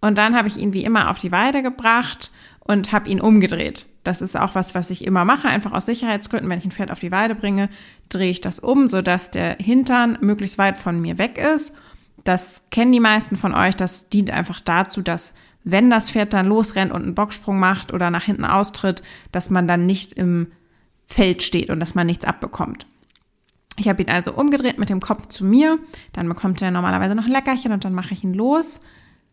Und 0.00 0.18
dann 0.18 0.36
habe 0.36 0.48
ich 0.48 0.56
ihn 0.56 0.72
wie 0.72 0.84
immer 0.84 1.10
auf 1.10 1.18
die 1.18 1.32
Weide 1.32 1.62
gebracht 1.62 2.30
und 2.60 2.92
habe 2.92 3.08
ihn 3.08 3.20
umgedreht. 3.20 3.86
Das 4.02 4.22
ist 4.22 4.38
auch 4.38 4.54
was, 4.54 4.74
was 4.74 4.90
ich 4.90 5.04
immer 5.04 5.24
mache, 5.24 5.48
einfach 5.48 5.72
aus 5.72 5.86
Sicherheitsgründen. 5.86 6.48
Wenn 6.48 6.58
ich 6.58 6.64
ein 6.64 6.70
Pferd 6.70 6.90
auf 6.90 7.00
die 7.00 7.12
Weide 7.12 7.34
bringe, 7.34 7.68
drehe 8.08 8.30
ich 8.30 8.40
das 8.40 8.58
um, 8.58 8.88
sodass 8.88 9.30
der 9.30 9.56
Hintern 9.60 10.18
möglichst 10.20 10.58
weit 10.58 10.78
von 10.78 11.00
mir 11.00 11.18
weg 11.18 11.38
ist. 11.38 11.74
Das 12.24 12.64
kennen 12.70 12.92
die 12.92 13.00
meisten 13.00 13.36
von 13.36 13.54
euch. 13.54 13.76
Das 13.76 14.08
dient 14.08 14.30
einfach 14.30 14.60
dazu, 14.60 15.02
dass 15.02 15.34
wenn 15.64 15.90
das 15.90 16.10
Pferd 16.10 16.32
dann 16.32 16.46
losrennt 16.46 16.92
und 16.92 17.02
einen 17.02 17.14
Bocksprung 17.14 17.58
macht 17.58 17.92
oder 17.92 18.10
nach 18.10 18.24
hinten 18.24 18.44
austritt, 18.44 19.02
dass 19.32 19.50
man 19.50 19.68
dann 19.68 19.84
nicht 19.84 20.14
im 20.14 20.52
Feld 21.06 21.42
steht 21.42 21.70
und 21.70 21.80
dass 21.80 21.94
man 21.94 22.06
nichts 22.06 22.24
abbekommt. 22.24 22.86
Ich 23.76 23.88
habe 23.88 24.02
ihn 24.02 24.10
also 24.10 24.32
umgedreht 24.32 24.78
mit 24.78 24.88
dem 24.88 25.00
Kopf 25.00 25.26
zu 25.26 25.44
mir. 25.44 25.78
Dann 26.12 26.28
bekommt 26.28 26.62
er 26.62 26.70
normalerweise 26.70 27.14
noch 27.14 27.24
ein 27.24 27.30
Leckerchen 27.30 27.72
und 27.72 27.84
dann 27.84 27.94
mache 27.94 28.14
ich 28.14 28.24
ihn 28.24 28.34
los. 28.34 28.80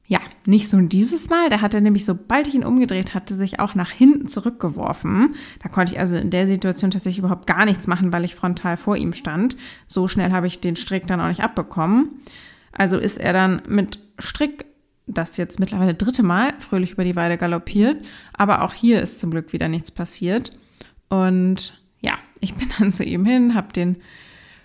Ja, 0.10 0.20
nicht 0.46 0.70
so 0.70 0.80
dieses 0.80 1.30
Mal. 1.30 1.50
Da 1.50 1.60
hat 1.60 1.74
er 1.74 1.82
nämlich, 1.82 2.06
sobald 2.06 2.48
ich 2.48 2.56
ihn 2.56 2.64
umgedreht 2.64 3.14
hatte, 3.14 3.34
sich 3.34 3.60
auch 3.60 3.76
nach 3.76 3.92
hinten 3.92 4.30
zurückgeworfen. 4.30 5.36
Da 5.62 5.68
konnte 5.68 5.94
ich 5.94 6.00
also 6.00 6.16
in 6.16 6.30
der 6.30 6.48
Situation 6.48 6.92
tatsächlich 6.92 7.20
überhaupt 7.20 7.46
gar 7.46 7.66
nichts 7.66 7.88
machen, 7.88 8.14
weil 8.14 8.24
ich 8.24 8.34
frontal 8.34 8.78
vor 8.78 8.96
ihm 8.96 9.12
stand. 9.12 9.58
So 9.86 10.08
schnell 10.08 10.32
habe 10.32 10.48
ich 10.48 10.62
den 10.62 10.78
Strick 10.78 11.08
dann 11.08 11.20
auch 11.20 11.28
nicht 11.28 11.44
abbekommen. 11.44 12.22
Also 12.72 12.98
ist 12.98 13.20
er 13.20 13.34
dann 13.34 13.62
mit 13.68 14.00
Strick, 14.18 14.66
das 15.08 15.36
jetzt 15.36 15.60
mittlerweile 15.60 15.94
dritte 15.94 16.24
Mal, 16.24 16.54
fröhlich 16.60 16.94
über 16.94 17.04
die 17.04 17.18
Weide 17.18 17.38
galoppiert. 17.38 18.06
Aber 18.32 18.62
auch 18.62 18.74
hier 18.74 19.02
ist 19.02 19.20
zum 19.20 19.32
Glück 19.32 19.52
wieder 19.52 19.68
nichts 19.68 19.92
passiert. 19.92 20.58
Und 21.10 21.82
ja, 22.00 22.14
ich 22.40 22.54
bin 22.54 22.70
dann 22.80 22.94
zu 22.94 23.04
ihm 23.04 23.26
hin, 23.26 23.56
habe 23.56 23.74
den 23.74 23.98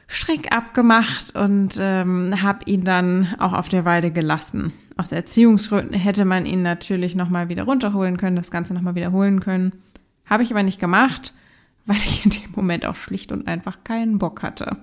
Strick 0.06 0.52
abgemacht 0.54 1.34
und 1.34 1.74
ähm, 1.80 2.42
habe 2.42 2.60
ihn 2.66 2.84
dann 2.84 3.34
auch 3.40 3.54
auf 3.54 3.68
der 3.68 3.84
Weide 3.84 4.12
gelassen. 4.12 4.72
Aus 4.96 5.12
Erziehungsgründen 5.12 5.94
hätte 5.98 6.24
man 6.24 6.46
ihn 6.46 6.62
natürlich 6.62 7.14
nochmal 7.14 7.48
wieder 7.48 7.64
runterholen 7.64 8.16
können, 8.16 8.36
das 8.36 8.50
Ganze 8.50 8.74
nochmal 8.74 8.94
wiederholen 8.94 9.40
können. 9.40 9.72
Habe 10.26 10.42
ich 10.42 10.50
aber 10.50 10.62
nicht 10.62 10.80
gemacht, 10.80 11.32
weil 11.86 11.96
ich 11.96 12.24
in 12.24 12.30
dem 12.30 12.52
Moment 12.54 12.86
auch 12.86 12.94
schlicht 12.94 13.32
und 13.32 13.48
einfach 13.48 13.84
keinen 13.84 14.18
Bock 14.18 14.42
hatte. 14.42 14.76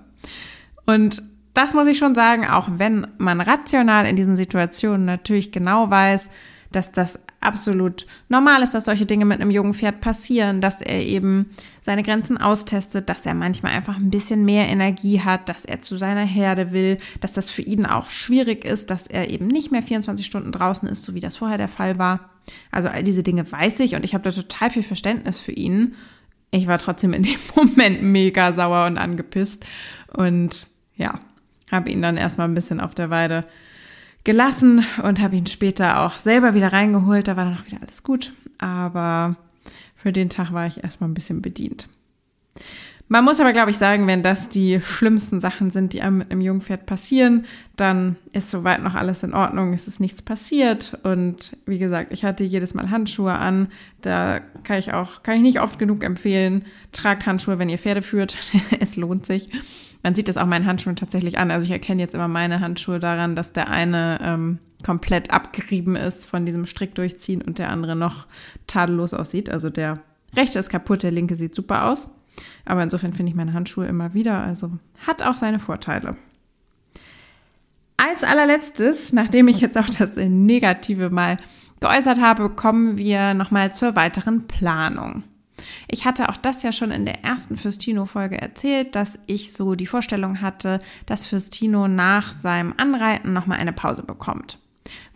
Und 0.86 1.22
das 1.54 1.74
muss 1.74 1.86
ich 1.86 1.98
schon 1.98 2.14
sagen, 2.14 2.46
auch 2.46 2.68
wenn 2.70 3.06
man 3.18 3.40
rational 3.40 4.06
in 4.06 4.16
diesen 4.16 4.36
Situationen 4.36 5.04
natürlich 5.04 5.52
genau 5.52 5.90
weiß, 5.90 6.30
dass 6.72 6.92
das 6.92 7.18
absolut 7.40 8.06
normal 8.28 8.62
ist, 8.62 8.74
dass 8.74 8.84
solche 8.84 9.06
Dinge 9.06 9.24
mit 9.24 9.40
einem 9.40 9.50
jungen 9.50 9.74
Pferd 9.74 10.00
passieren, 10.00 10.60
dass 10.60 10.82
er 10.82 11.02
eben 11.02 11.50
seine 11.80 12.02
Grenzen 12.02 12.38
austestet, 12.38 13.08
dass 13.08 13.24
er 13.24 13.34
manchmal 13.34 13.72
einfach 13.72 13.98
ein 13.98 14.10
bisschen 14.10 14.44
mehr 14.44 14.68
Energie 14.68 15.20
hat, 15.20 15.48
dass 15.48 15.64
er 15.64 15.80
zu 15.80 15.96
seiner 15.96 16.24
Herde 16.24 16.72
will, 16.72 16.98
dass 17.20 17.32
das 17.32 17.50
für 17.50 17.62
ihn 17.62 17.86
auch 17.86 18.10
schwierig 18.10 18.64
ist, 18.64 18.90
dass 18.90 19.06
er 19.06 19.30
eben 19.30 19.46
nicht 19.46 19.72
mehr 19.72 19.82
24 19.82 20.24
Stunden 20.24 20.52
draußen 20.52 20.88
ist, 20.88 21.02
so 21.02 21.14
wie 21.14 21.20
das 21.20 21.38
vorher 21.38 21.58
der 21.58 21.68
Fall 21.68 21.98
war. 21.98 22.30
Also 22.70 22.88
all 22.88 23.02
diese 23.02 23.22
Dinge 23.22 23.50
weiß 23.50 23.80
ich 23.80 23.94
und 23.94 24.04
ich 24.04 24.14
habe 24.14 24.24
da 24.24 24.30
total 24.30 24.70
viel 24.70 24.82
Verständnis 24.82 25.38
für 25.38 25.52
ihn. 25.52 25.94
Ich 26.50 26.66
war 26.66 26.78
trotzdem 26.78 27.14
in 27.14 27.22
dem 27.22 27.38
Moment 27.56 28.02
mega 28.02 28.52
sauer 28.52 28.86
und 28.86 28.98
angepisst 28.98 29.64
und 30.12 30.66
ja, 30.96 31.20
habe 31.72 31.90
ihn 31.90 32.02
dann 32.02 32.18
erstmal 32.18 32.48
ein 32.48 32.54
bisschen 32.54 32.80
auf 32.80 32.94
der 32.94 33.08
Weide 33.08 33.44
gelassen 34.24 34.84
und 35.02 35.20
habe 35.20 35.36
ihn 35.36 35.46
später 35.46 36.04
auch 36.04 36.12
selber 36.12 36.54
wieder 36.54 36.72
reingeholt. 36.72 37.28
Da 37.28 37.36
war 37.36 37.44
dann 37.44 37.56
auch 37.56 37.66
wieder 37.66 37.82
alles 37.82 38.02
gut. 38.02 38.32
Aber 38.58 39.36
für 39.96 40.12
den 40.12 40.28
Tag 40.28 40.52
war 40.52 40.66
ich 40.66 40.82
erstmal 40.82 41.08
ein 41.08 41.14
bisschen 41.14 41.42
bedient. 41.42 41.88
Man 43.12 43.24
muss 43.24 43.40
aber, 43.40 43.52
glaube 43.52 43.72
ich, 43.72 43.76
sagen, 43.76 44.06
wenn 44.06 44.22
das 44.22 44.50
die 44.50 44.80
schlimmsten 44.80 45.40
Sachen 45.40 45.70
sind, 45.70 45.94
die 45.94 46.00
einem 46.00 46.18
mit 46.18 46.30
einem 46.30 46.42
Jungpferd 46.42 46.86
passieren, 46.86 47.44
dann 47.74 48.14
ist 48.32 48.52
soweit 48.52 48.84
noch 48.84 48.94
alles 48.94 49.24
in 49.24 49.34
Ordnung, 49.34 49.72
es 49.72 49.88
ist 49.88 49.98
nichts 49.98 50.22
passiert. 50.22 50.96
Und 51.02 51.56
wie 51.66 51.80
gesagt, 51.80 52.12
ich 52.12 52.24
hatte 52.24 52.44
jedes 52.44 52.72
Mal 52.72 52.88
Handschuhe 52.90 53.32
an. 53.32 53.66
Da 54.00 54.38
kann 54.62 54.78
ich 54.78 54.92
auch, 54.92 55.24
kann 55.24 55.34
ich 55.34 55.42
nicht 55.42 55.60
oft 55.60 55.80
genug 55.80 56.04
empfehlen. 56.04 56.66
Tragt 56.92 57.26
Handschuhe, 57.26 57.58
wenn 57.58 57.68
ihr 57.68 57.78
Pferde 57.78 58.02
führt. 58.02 58.38
es 58.78 58.94
lohnt 58.94 59.26
sich. 59.26 59.48
Man 60.02 60.14
sieht 60.14 60.28
das 60.28 60.38
auch 60.38 60.46
meinen 60.46 60.66
Handschuhen 60.66 60.96
tatsächlich 60.96 61.38
an. 61.38 61.50
Also 61.50 61.64
ich 61.64 61.70
erkenne 61.70 62.00
jetzt 62.00 62.14
immer 62.14 62.28
meine 62.28 62.60
Handschuhe 62.60 63.00
daran, 63.00 63.36
dass 63.36 63.52
der 63.52 63.68
eine 63.68 64.18
ähm, 64.22 64.58
komplett 64.84 65.30
abgerieben 65.30 65.96
ist 65.96 66.26
von 66.26 66.46
diesem 66.46 66.66
Strick 66.66 66.94
durchziehen 66.94 67.42
und 67.42 67.58
der 67.58 67.70
andere 67.70 67.96
noch 67.96 68.26
tadellos 68.66 69.12
aussieht. 69.12 69.50
Also 69.50 69.68
der 69.68 70.00
rechte 70.34 70.58
ist 70.58 70.70
kaputt, 70.70 71.02
der 71.02 71.10
linke 71.10 71.36
sieht 71.36 71.54
super 71.54 71.86
aus. 71.86 72.08
Aber 72.64 72.82
insofern 72.82 73.12
finde 73.12 73.30
ich 73.30 73.36
meine 73.36 73.52
Handschuhe 73.52 73.86
immer 73.86 74.14
wieder. 74.14 74.40
Also 74.40 74.70
hat 75.06 75.22
auch 75.22 75.34
seine 75.34 75.58
Vorteile. 75.58 76.16
Als 77.96 78.24
allerletztes, 78.24 79.12
nachdem 79.12 79.48
ich 79.48 79.60
jetzt 79.60 79.76
auch 79.76 79.90
das 79.90 80.16
Negative 80.16 81.10
mal 81.10 81.36
geäußert 81.80 82.20
habe, 82.20 82.48
kommen 82.48 82.96
wir 82.96 83.34
nochmal 83.34 83.74
zur 83.74 83.96
weiteren 83.96 84.46
Planung. 84.46 85.24
Ich 85.88 86.04
hatte 86.04 86.28
auch 86.28 86.36
das 86.36 86.62
ja 86.62 86.72
schon 86.72 86.90
in 86.90 87.04
der 87.04 87.24
ersten 87.24 87.56
Fürstino-Folge 87.56 88.40
erzählt, 88.40 88.94
dass 88.94 89.18
ich 89.26 89.52
so 89.52 89.74
die 89.74 89.86
Vorstellung 89.86 90.40
hatte, 90.40 90.80
dass 91.06 91.26
Fürstino 91.26 91.88
nach 91.88 92.34
seinem 92.34 92.74
Anreiten 92.76 93.32
nochmal 93.32 93.58
eine 93.58 93.72
Pause 93.72 94.02
bekommt. 94.02 94.58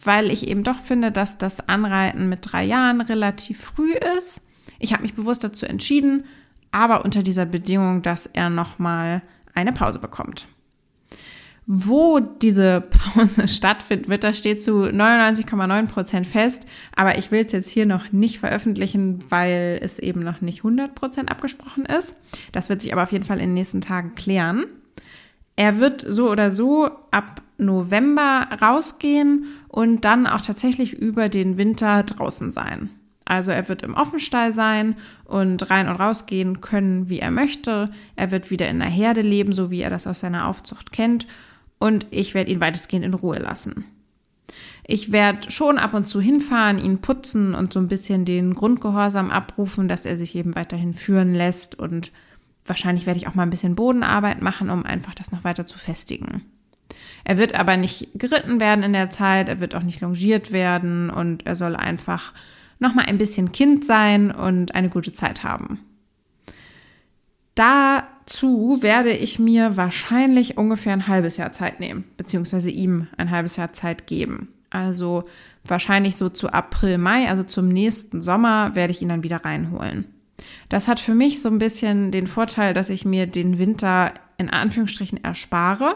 Weil 0.02 0.30
ich 0.30 0.46
eben 0.46 0.62
doch 0.62 0.78
finde, 0.78 1.10
dass 1.10 1.38
das 1.38 1.68
Anreiten 1.68 2.28
mit 2.28 2.40
drei 2.42 2.64
Jahren 2.64 3.00
relativ 3.00 3.60
früh 3.60 3.92
ist. 4.18 4.42
Ich 4.78 4.92
habe 4.92 5.02
mich 5.02 5.14
bewusst 5.14 5.42
dazu 5.44 5.66
entschieden, 5.66 6.24
aber 6.70 7.04
unter 7.04 7.22
dieser 7.22 7.46
Bedingung, 7.46 8.02
dass 8.02 8.26
er 8.26 8.50
nochmal 8.50 9.22
eine 9.54 9.72
Pause 9.72 9.98
bekommt. 9.98 10.46
Wo 11.66 12.20
diese 12.20 12.82
Pause 12.82 13.48
stattfinden 13.48 14.08
wird, 14.08 14.22
das 14.22 14.38
steht 14.38 14.62
zu 14.62 14.84
99,9 14.84 15.86
Prozent 15.86 16.26
fest. 16.26 16.66
Aber 16.94 17.16
ich 17.16 17.30
will 17.30 17.44
es 17.44 17.52
jetzt 17.52 17.70
hier 17.70 17.86
noch 17.86 18.12
nicht 18.12 18.38
veröffentlichen, 18.38 19.24
weil 19.30 19.78
es 19.82 19.98
eben 19.98 20.22
noch 20.22 20.42
nicht 20.42 20.58
100 20.58 20.94
Prozent 20.94 21.30
abgesprochen 21.30 21.86
ist. 21.86 22.16
Das 22.52 22.68
wird 22.68 22.82
sich 22.82 22.92
aber 22.92 23.02
auf 23.02 23.12
jeden 23.12 23.24
Fall 23.24 23.38
in 23.38 23.48
den 23.48 23.54
nächsten 23.54 23.80
Tagen 23.80 24.14
klären. 24.14 24.66
Er 25.56 25.78
wird 25.78 26.04
so 26.06 26.30
oder 26.30 26.50
so 26.50 26.90
ab 27.10 27.40
November 27.56 28.48
rausgehen 28.60 29.46
und 29.68 30.04
dann 30.04 30.26
auch 30.26 30.40
tatsächlich 30.40 30.92
über 30.92 31.28
den 31.28 31.56
Winter 31.56 32.02
draußen 32.02 32.50
sein. 32.50 32.90
Also 33.24 33.52
er 33.52 33.68
wird 33.70 33.82
im 33.82 33.94
Offenstall 33.94 34.52
sein 34.52 34.96
und 35.24 35.70
rein 35.70 35.88
und 35.88 35.96
rausgehen 35.96 36.60
können, 36.60 37.08
wie 37.08 37.20
er 37.20 37.30
möchte. 37.30 37.90
Er 38.16 38.32
wird 38.32 38.50
wieder 38.50 38.68
in 38.68 38.80
der 38.80 38.88
Herde 38.88 39.22
leben, 39.22 39.52
so 39.52 39.70
wie 39.70 39.80
er 39.80 39.88
das 39.88 40.06
aus 40.06 40.20
seiner 40.20 40.46
Aufzucht 40.46 40.92
kennt 40.92 41.26
und 41.84 42.06
ich 42.10 42.32
werde 42.32 42.50
ihn 42.50 42.62
weitestgehend 42.62 43.04
in 43.04 43.12
Ruhe 43.12 43.38
lassen. 43.38 43.84
Ich 44.86 45.12
werde 45.12 45.50
schon 45.50 45.76
ab 45.76 45.92
und 45.92 46.06
zu 46.06 46.18
hinfahren, 46.18 46.78
ihn 46.78 47.02
putzen 47.02 47.54
und 47.54 47.74
so 47.74 47.78
ein 47.78 47.88
bisschen 47.88 48.24
den 48.24 48.54
Grundgehorsam 48.54 49.30
abrufen, 49.30 49.86
dass 49.86 50.06
er 50.06 50.16
sich 50.16 50.34
eben 50.34 50.54
weiterhin 50.54 50.94
führen 50.94 51.34
lässt 51.34 51.78
und 51.78 52.10
wahrscheinlich 52.64 53.04
werde 53.04 53.18
ich 53.18 53.28
auch 53.28 53.34
mal 53.34 53.42
ein 53.42 53.50
bisschen 53.50 53.74
Bodenarbeit 53.74 54.40
machen, 54.40 54.70
um 54.70 54.86
einfach 54.86 55.14
das 55.14 55.30
noch 55.30 55.44
weiter 55.44 55.66
zu 55.66 55.76
festigen. 55.76 56.40
Er 57.22 57.36
wird 57.36 57.54
aber 57.54 57.76
nicht 57.76 58.08
geritten 58.14 58.60
werden 58.60 58.82
in 58.82 58.94
der 58.94 59.10
Zeit, 59.10 59.50
er 59.50 59.60
wird 59.60 59.74
auch 59.74 59.82
nicht 59.82 60.00
longiert 60.00 60.52
werden 60.52 61.10
und 61.10 61.44
er 61.44 61.54
soll 61.54 61.76
einfach 61.76 62.32
noch 62.78 62.94
mal 62.94 63.04
ein 63.04 63.18
bisschen 63.18 63.52
Kind 63.52 63.84
sein 63.84 64.30
und 64.30 64.74
eine 64.74 64.88
gute 64.88 65.12
Zeit 65.12 65.44
haben. 65.44 65.80
Dazu 68.26 68.78
werde 68.80 69.10
ich 69.10 69.38
mir 69.38 69.76
wahrscheinlich 69.76 70.56
ungefähr 70.56 70.94
ein 70.94 71.08
halbes 71.08 71.36
Jahr 71.36 71.52
Zeit 71.52 71.80
nehmen, 71.80 72.04
beziehungsweise 72.16 72.70
ihm 72.70 73.06
ein 73.16 73.30
halbes 73.30 73.56
Jahr 73.56 73.72
Zeit 73.72 74.06
geben. 74.06 74.48
Also 74.70 75.24
wahrscheinlich 75.64 76.16
so 76.16 76.30
zu 76.30 76.50
April, 76.50 76.98
Mai, 76.98 77.28
also 77.28 77.42
zum 77.42 77.68
nächsten 77.68 78.20
Sommer, 78.20 78.74
werde 78.74 78.92
ich 78.92 79.02
ihn 79.02 79.10
dann 79.10 79.22
wieder 79.22 79.44
reinholen. 79.44 80.06
Das 80.68 80.88
hat 80.88 81.00
für 81.00 81.14
mich 81.14 81.42
so 81.42 81.48
ein 81.48 81.58
bisschen 81.58 82.10
den 82.10 82.26
Vorteil, 82.26 82.74
dass 82.74 82.90
ich 82.90 83.04
mir 83.04 83.26
den 83.26 83.58
Winter 83.58 84.12
in 84.38 84.50
Anführungsstrichen 84.50 85.22
erspare. 85.22 85.94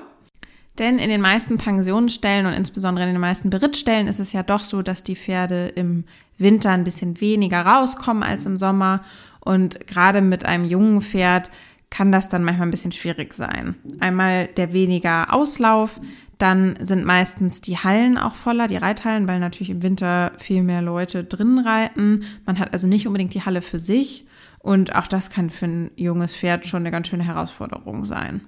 Denn 0.79 0.99
in 0.99 1.09
den 1.09 1.21
meisten 1.21 1.57
Pensionsstellen 1.57 2.47
und 2.47 2.53
insbesondere 2.53 3.07
in 3.07 3.15
den 3.15 3.21
meisten 3.21 3.51
Berittstellen 3.51 4.07
ist 4.07 4.21
es 4.21 4.33
ja 4.33 4.43
doch 4.45 4.63
so, 4.63 4.83
dass 4.83 5.03
die 5.03 5.17
Pferde 5.17 5.69
im 5.75 6.05
Winter 6.37 6.71
ein 6.71 6.85
bisschen 6.85 7.21
weniger 7.21 7.63
rauskommen 7.63 8.23
als 8.23 8.47
im 8.47 8.57
Sommer 8.57 9.03
und 9.41 9.87
gerade 9.89 10.21
mit 10.21 10.45
einem 10.45 10.65
jungen 10.65 11.03
Pferd 11.03 11.51
kann 11.91 12.13
das 12.13 12.29
dann 12.29 12.45
manchmal 12.45 12.69
ein 12.69 12.71
bisschen 12.71 12.93
schwierig 12.93 13.35
sein. 13.35 13.77
Einmal 14.01 14.47
der 14.47 14.73
weniger 14.73 15.33
Auslauf, 15.33 16.01
dann 16.39 16.77
sind 16.81 17.05
meistens 17.05 17.61
die 17.61 17.79
Hallen 17.79 18.17
auch 18.17 18.37
voller, 18.37 18.69
die 18.69 18.77
Reithallen, 18.77 19.27
weil 19.27 19.41
natürlich 19.41 19.71
im 19.71 19.83
Winter 19.83 20.33
viel 20.39 20.63
mehr 20.63 20.83
Leute 20.83 21.25
drin 21.25 21.59
reiten. 21.59 22.25
Man 22.47 22.59
hat 22.59 22.73
also 22.73 22.87
nicht 22.87 23.07
unbedingt 23.07 23.35
die 23.35 23.43
Halle 23.43 23.63
für 23.63 23.81
sich 23.81 24.27
und 24.59 24.95
auch 24.95 25.07
das 25.07 25.31
kann 25.31 25.51
für 25.51 25.67
ein 25.67 25.91
junges 25.97 26.37
Pferd 26.37 26.67
schon 26.67 26.83
eine 26.83 26.91
ganz 26.91 27.09
schöne 27.09 27.25
Herausforderung 27.25 28.05
sein. 28.05 28.43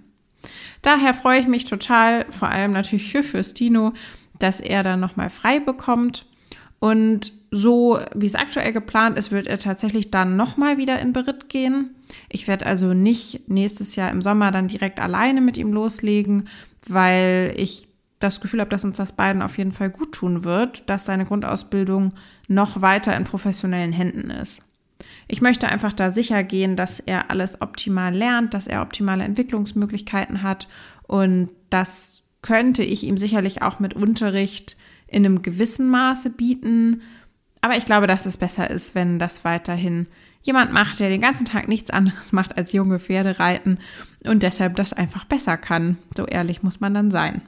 Daher 0.83 1.14
freue 1.14 1.40
ich 1.40 1.48
mich 1.48 1.64
total, 1.64 2.26
vor 2.31 2.48
allem 2.48 2.72
natürlich 2.72 3.11
für 3.11 3.22
Fürstino, 3.22 3.92
dass 4.38 4.61
er 4.61 4.83
dann 4.83 5.00
nochmal 5.00 5.31
frei 5.31 5.61
bekommt. 5.61 6.26
Und 6.80 7.32
so 7.50 8.00
wie 8.14 8.26
es 8.26 8.34
aktuell 8.34 8.72
geplant 8.72 9.18
ist, 9.18 9.30
wird 9.30 9.46
er 9.46 9.58
tatsächlich 9.58 10.10
dann 10.10 10.36
nochmal 10.36 10.78
wieder 10.78 10.98
in 10.98 11.12
Beritt 11.12 11.48
gehen. 11.48 11.94
Ich 12.28 12.48
werde 12.48 12.66
also 12.66 12.94
nicht 12.94 13.48
nächstes 13.48 13.96
Jahr 13.96 14.10
im 14.10 14.22
Sommer 14.22 14.50
dann 14.50 14.66
direkt 14.66 14.98
alleine 14.98 15.42
mit 15.42 15.58
ihm 15.58 15.72
loslegen, 15.72 16.48
weil 16.88 17.54
ich 17.56 17.86
das 18.18 18.40
Gefühl 18.40 18.60
habe, 18.60 18.70
dass 18.70 18.84
uns 18.84 18.96
das 18.96 19.12
beiden 19.12 19.42
auf 19.42 19.58
jeden 19.58 19.72
Fall 19.72 19.90
gut 19.90 20.12
tun 20.12 20.42
wird, 20.44 20.88
dass 20.88 21.04
seine 21.04 21.26
Grundausbildung 21.26 22.14
noch 22.48 22.80
weiter 22.80 23.14
in 23.16 23.24
professionellen 23.24 23.92
Händen 23.92 24.30
ist. 24.30 24.62
Ich 25.28 25.40
möchte 25.40 25.68
einfach 25.68 25.92
da 25.92 26.10
sicher 26.10 26.42
gehen, 26.42 26.76
dass 26.76 26.98
er 26.98 27.30
alles 27.30 27.60
optimal 27.60 28.14
lernt, 28.14 28.52
dass 28.54 28.66
er 28.66 28.82
optimale 28.82 29.24
Entwicklungsmöglichkeiten 29.24 30.42
hat 30.42 30.66
und 31.06 31.50
das 31.68 32.22
könnte 32.42 32.82
ich 32.82 33.04
ihm 33.04 33.16
sicherlich 33.16 33.62
auch 33.62 33.80
mit 33.80 33.94
Unterricht 33.94 34.76
in 35.10 35.24
einem 35.24 35.42
gewissen 35.42 35.90
Maße 35.90 36.30
bieten. 36.30 37.02
Aber 37.60 37.76
ich 37.76 37.84
glaube, 37.84 38.06
dass 38.06 38.26
es 38.26 38.36
besser 38.36 38.70
ist, 38.70 38.94
wenn 38.94 39.18
das 39.18 39.44
weiterhin 39.44 40.06
jemand 40.42 40.72
macht, 40.72 41.00
der 41.00 41.10
den 41.10 41.20
ganzen 41.20 41.44
Tag 41.44 41.68
nichts 41.68 41.90
anderes 41.90 42.32
macht 42.32 42.56
als 42.56 42.72
junge 42.72 42.98
Pferde 42.98 43.38
reiten 43.38 43.78
und 44.24 44.42
deshalb 44.42 44.76
das 44.76 44.92
einfach 44.92 45.24
besser 45.24 45.56
kann. 45.56 45.98
So 46.16 46.26
ehrlich 46.26 46.62
muss 46.62 46.80
man 46.80 46.94
dann 46.94 47.10
sein. 47.10 47.42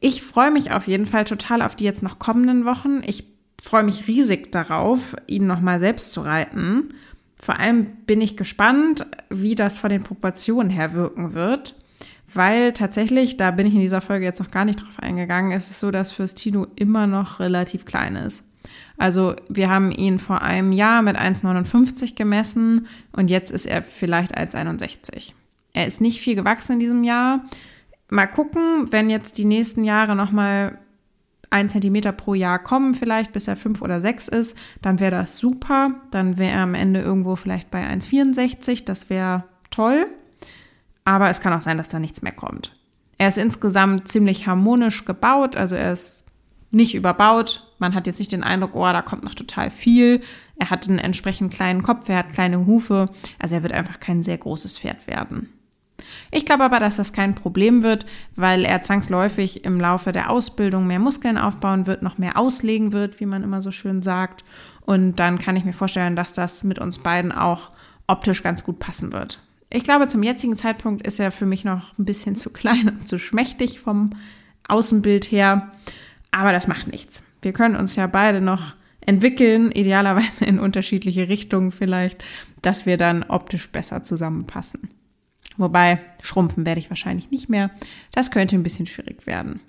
Ich 0.00 0.22
freue 0.22 0.50
mich 0.50 0.72
auf 0.72 0.88
jeden 0.88 1.06
Fall 1.06 1.24
total 1.24 1.62
auf 1.62 1.76
die 1.76 1.84
jetzt 1.84 2.02
noch 2.02 2.18
kommenden 2.18 2.64
Wochen. 2.64 3.02
Ich 3.06 3.24
freue 3.62 3.84
mich 3.84 4.08
riesig 4.08 4.50
darauf, 4.50 5.14
ihn 5.28 5.46
nochmal 5.46 5.78
selbst 5.78 6.12
zu 6.12 6.22
reiten. 6.22 6.94
Vor 7.36 7.58
allem 7.58 7.86
bin 8.06 8.20
ich 8.20 8.36
gespannt, 8.36 9.06
wie 9.30 9.54
das 9.54 9.78
von 9.78 9.90
den 9.90 10.02
Proportionen 10.02 10.70
her 10.70 10.94
wirken 10.94 11.34
wird, 11.34 11.76
weil 12.34 12.72
tatsächlich, 12.72 13.36
da 13.36 13.50
bin 13.50 13.66
ich 13.66 13.74
in 13.74 13.80
dieser 13.80 14.00
Folge 14.00 14.24
jetzt 14.24 14.40
noch 14.40 14.50
gar 14.50 14.64
nicht 14.64 14.80
drauf 14.80 14.98
eingegangen, 14.98 15.52
es 15.52 15.70
ist 15.70 15.80
so, 15.80 15.90
dass 15.90 16.12
Fürstino 16.12 16.66
immer 16.76 17.06
noch 17.06 17.40
relativ 17.40 17.84
klein 17.84 18.16
ist. 18.16 18.44
Also 18.96 19.34
wir 19.48 19.68
haben 19.68 19.90
ihn 19.90 20.18
vor 20.18 20.42
einem 20.42 20.72
Jahr 20.72 21.02
mit 21.02 21.16
1,59 21.16 22.14
gemessen 22.14 22.86
und 23.12 23.30
jetzt 23.30 23.50
ist 23.50 23.66
er 23.66 23.82
vielleicht 23.82 24.36
1,61. 24.36 25.32
Er 25.72 25.86
ist 25.86 26.00
nicht 26.00 26.20
viel 26.20 26.34
gewachsen 26.34 26.74
in 26.74 26.80
diesem 26.80 27.04
Jahr. 27.04 27.44
Mal 28.10 28.26
gucken, 28.26 28.92
wenn 28.92 29.10
jetzt 29.10 29.38
die 29.38 29.44
nächsten 29.44 29.84
Jahre 29.84 30.14
nochmal 30.14 30.78
ein 31.50 31.68
Zentimeter 31.68 32.12
pro 32.12 32.34
Jahr 32.34 32.58
kommen, 32.58 32.94
vielleicht 32.94 33.32
bis 33.32 33.48
er 33.48 33.56
fünf 33.56 33.82
oder 33.82 34.00
sechs 34.00 34.28
ist, 34.28 34.56
dann 34.80 35.00
wäre 35.00 35.10
das 35.10 35.36
super. 35.36 35.94
Dann 36.10 36.38
wäre 36.38 36.52
er 36.52 36.62
am 36.62 36.74
Ende 36.74 37.00
irgendwo 37.00 37.36
vielleicht 37.36 37.70
bei 37.70 37.86
1,64. 37.86 38.84
Das 38.84 39.10
wäre 39.10 39.44
toll. 39.70 40.06
Aber 41.04 41.30
es 41.30 41.40
kann 41.40 41.52
auch 41.52 41.60
sein, 41.60 41.78
dass 41.78 41.88
da 41.88 41.98
nichts 41.98 42.22
mehr 42.22 42.32
kommt. 42.32 42.72
Er 43.18 43.28
ist 43.28 43.38
insgesamt 43.38 44.08
ziemlich 44.08 44.46
harmonisch 44.46 45.04
gebaut, 45.04 45.56
also 45.56 45.76
er 45.76 45.92
ist 45.92 46.24
nicht 46.72 46.94
überbaut. 46.94 47.72
Man 47.78 47.94
hat 47.94 48.06
jetzt 48.06 48.18
nicht 48.18 48.32
den 48.32 48.42
Eindruck, 48.42 48.74
oh, 48.74 48.82
da 48.84 49.02
kommt 49.02 49.24
noch 49.24 49.34
total 49.34 49.70
viel. 49.70 50.20
Er 50.56 50.70
hat 50.70 50.88
einen 50.88 50.98
entsprechend 50.98 51.52
kleinen 51.52 51.82
Kopf, 51.82 52.08
er 52.08 52.18
hat 52.18 52.32
kleine 52.32 52.66
Hufe. 52.66 53.06
Also 53.38 53.56
er 53.56 53.62
wird 53.62 53.72
einfach 53.72 54.00
kein 54.00 54.22
sehr 54.22 54.38
großes 54.38 54.78
Pferd 54.78 55.06
werden. 55.06 55.50
Ich 56.30 56.46
glaube 56.46 56.64
aber, 56.64 56.80
dass 56.80 56.96
das 56.96 57.12
kein 57.12 57.34
Problem 57.34 57.82
wird, 57.82 58.06
weil 58.34 58.64
er 58.64 58.82
zwangsläufig 58.82 59.64
im 59.64 59.80
Laufe 59.80 60.12
der 60.12 60.30
Ausbildung 60.30 60.86
mehr 60.86 60.98
Muskeln 60.98 61.38
aufbauen 61.38 61.86
wird, 61.86 62.02
noch 62.02 62.18
mehr 62.18 62.38
auslegen 62.38 62.92
wird, 62.92 63.20
wie 63.20 63.26
man 63.26 63.42
immer 63.42 63.62
so 63.62 63.70
schön 63.70 64.02
sagt. 64.02 64.42
Und 64.80 65.16
dann 65.16 65.38
kann 65.38 65.56
ich 65.56 65.64
mir 65.64 65.72
vorstellen, 65.72 66.16
dass 66.16 66.32
das 66.32 66.64
mit 66.64 66.78
uns 66.78 66.98
beiden 66.98 67.32
auch 67.32 67.70
optisch 68.06 68.42
ganz 68.42 68.64
gut 68.64 68.78
passen 68.78 69.12
wird. 69.12 69.40
Ich 69.74 69.84
glaube, 69.84 70.06
zum 70.06 70.22
jetzigen 70.22 70.56
Zeitpunkt 70.56 71.06
ist 71.06 71.18
er 71.18 71.32
für 71.32 71.46
mich 71.46 71.64
noch 71.64 71.98
ein 71.98 72.04
bisschen 72.04 72.36
zu 72.36 72.50
klein 72.50 72.90
und 72.90 73.08
zu 73.08 73.18
schmächtig 73.18 73.80
vom 73.80 74.10
Außenbild 74.68 75.30
her. 75.32 75.72
Aber 76.30 76.52
das 76.52 76.68
macht 76.68 76.88
nichts. 76.88 77.22
Wir 77.40 77.54
können 77.54 77.76
uns 77.76 77.96
ja 77.96 78.06
beide 78.06 78.42
noch 78.42 78.74
entwickeln, 79.00 79.72
idealerweise 79.72 80.44
in 80.44 80.58
unterschiedliche 80.58 81.28
Richtungen 81.30 81.72
vielleicht, 81.72 82.22
dass 82.60 82.84
wir 82.84 82.98
dann 82.98 83.24
optisch 83.24 83.70
besser 83.70 84.02
zusammenpassen. 84.02 84.90
Wobei, 85.56 86.00
schrumpfen 86.22 86.66
werde 86.66 86.80
ich 86.80 86.90
wahrscheinlich 86.90 87.30
nicht 87.30 87.48
mehr. 87.48 87.70
Das 88.12 88.30
könnte 88.30 88.56
ein 88.56 88.62
bisschen 88.62 88.86
schwierig 88.86 89.26
werden. 89.26 89.60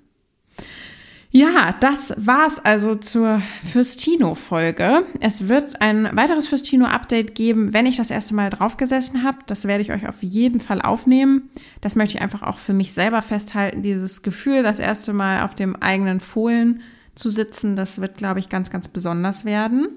Ja, 1.36 1.74
das 1.80 2.14
war's 2.16 2.60
also 2.60 2.94
zur 2.94 3.42
Fürstino-Folge. 3.64 5.04
Es 5.18 5.48
wird 5.48 5.82
ein 5.82 6.16
weiteres 6.16 6.46
Fürstino-Update 6.46 7.34
geben, 7.34 7.72
wenn 7.72 7.86
ich 7.86 7.96
das 7.96 8.12
erste 8.12 8.36
Mal 8.36 8.50
draufgesessen 8.50 9.24
habe. 9.24 9.38
Das 9.48 9.66
werde 9.66 9.82
ich 9.82 9.90
euch 9.90 10.08
auf 10.08 10.22
jeden 10.22 10.60
Fall 10.60 10.80
aufnehmen. 10.80 11.50
Das 11.80 11.96
möchte 11.96 12.18
ich 12.18 12.22
einfach 12.22 12.44
auch 12.44 12.58
für 12.58 12.72
mich 12.72 12.92
selber 12.92 13.20
festhalten. 13.20 13.82
Dieses 13.82 14.22
Gefühl, 14.22 14.62
das 14.62 14.78
erste 14.78 15.12
Mal 15.12 15.42
auf 15.42 15.56
dem 15.56 15.74
eigenen 15.74 16.20
Fohlen 16.20 16.82
zu 17.16 17.30
sitzen, 17.30 17.74
das 17.74 18.00
wird, 18.00 18.16
glaube 18.16 18.38
ich, 18.38 18.48
ganz, 18.48 18.70
ganz 18.70 18.86
besonders 18.86 19.44
werden. 19.44 19.88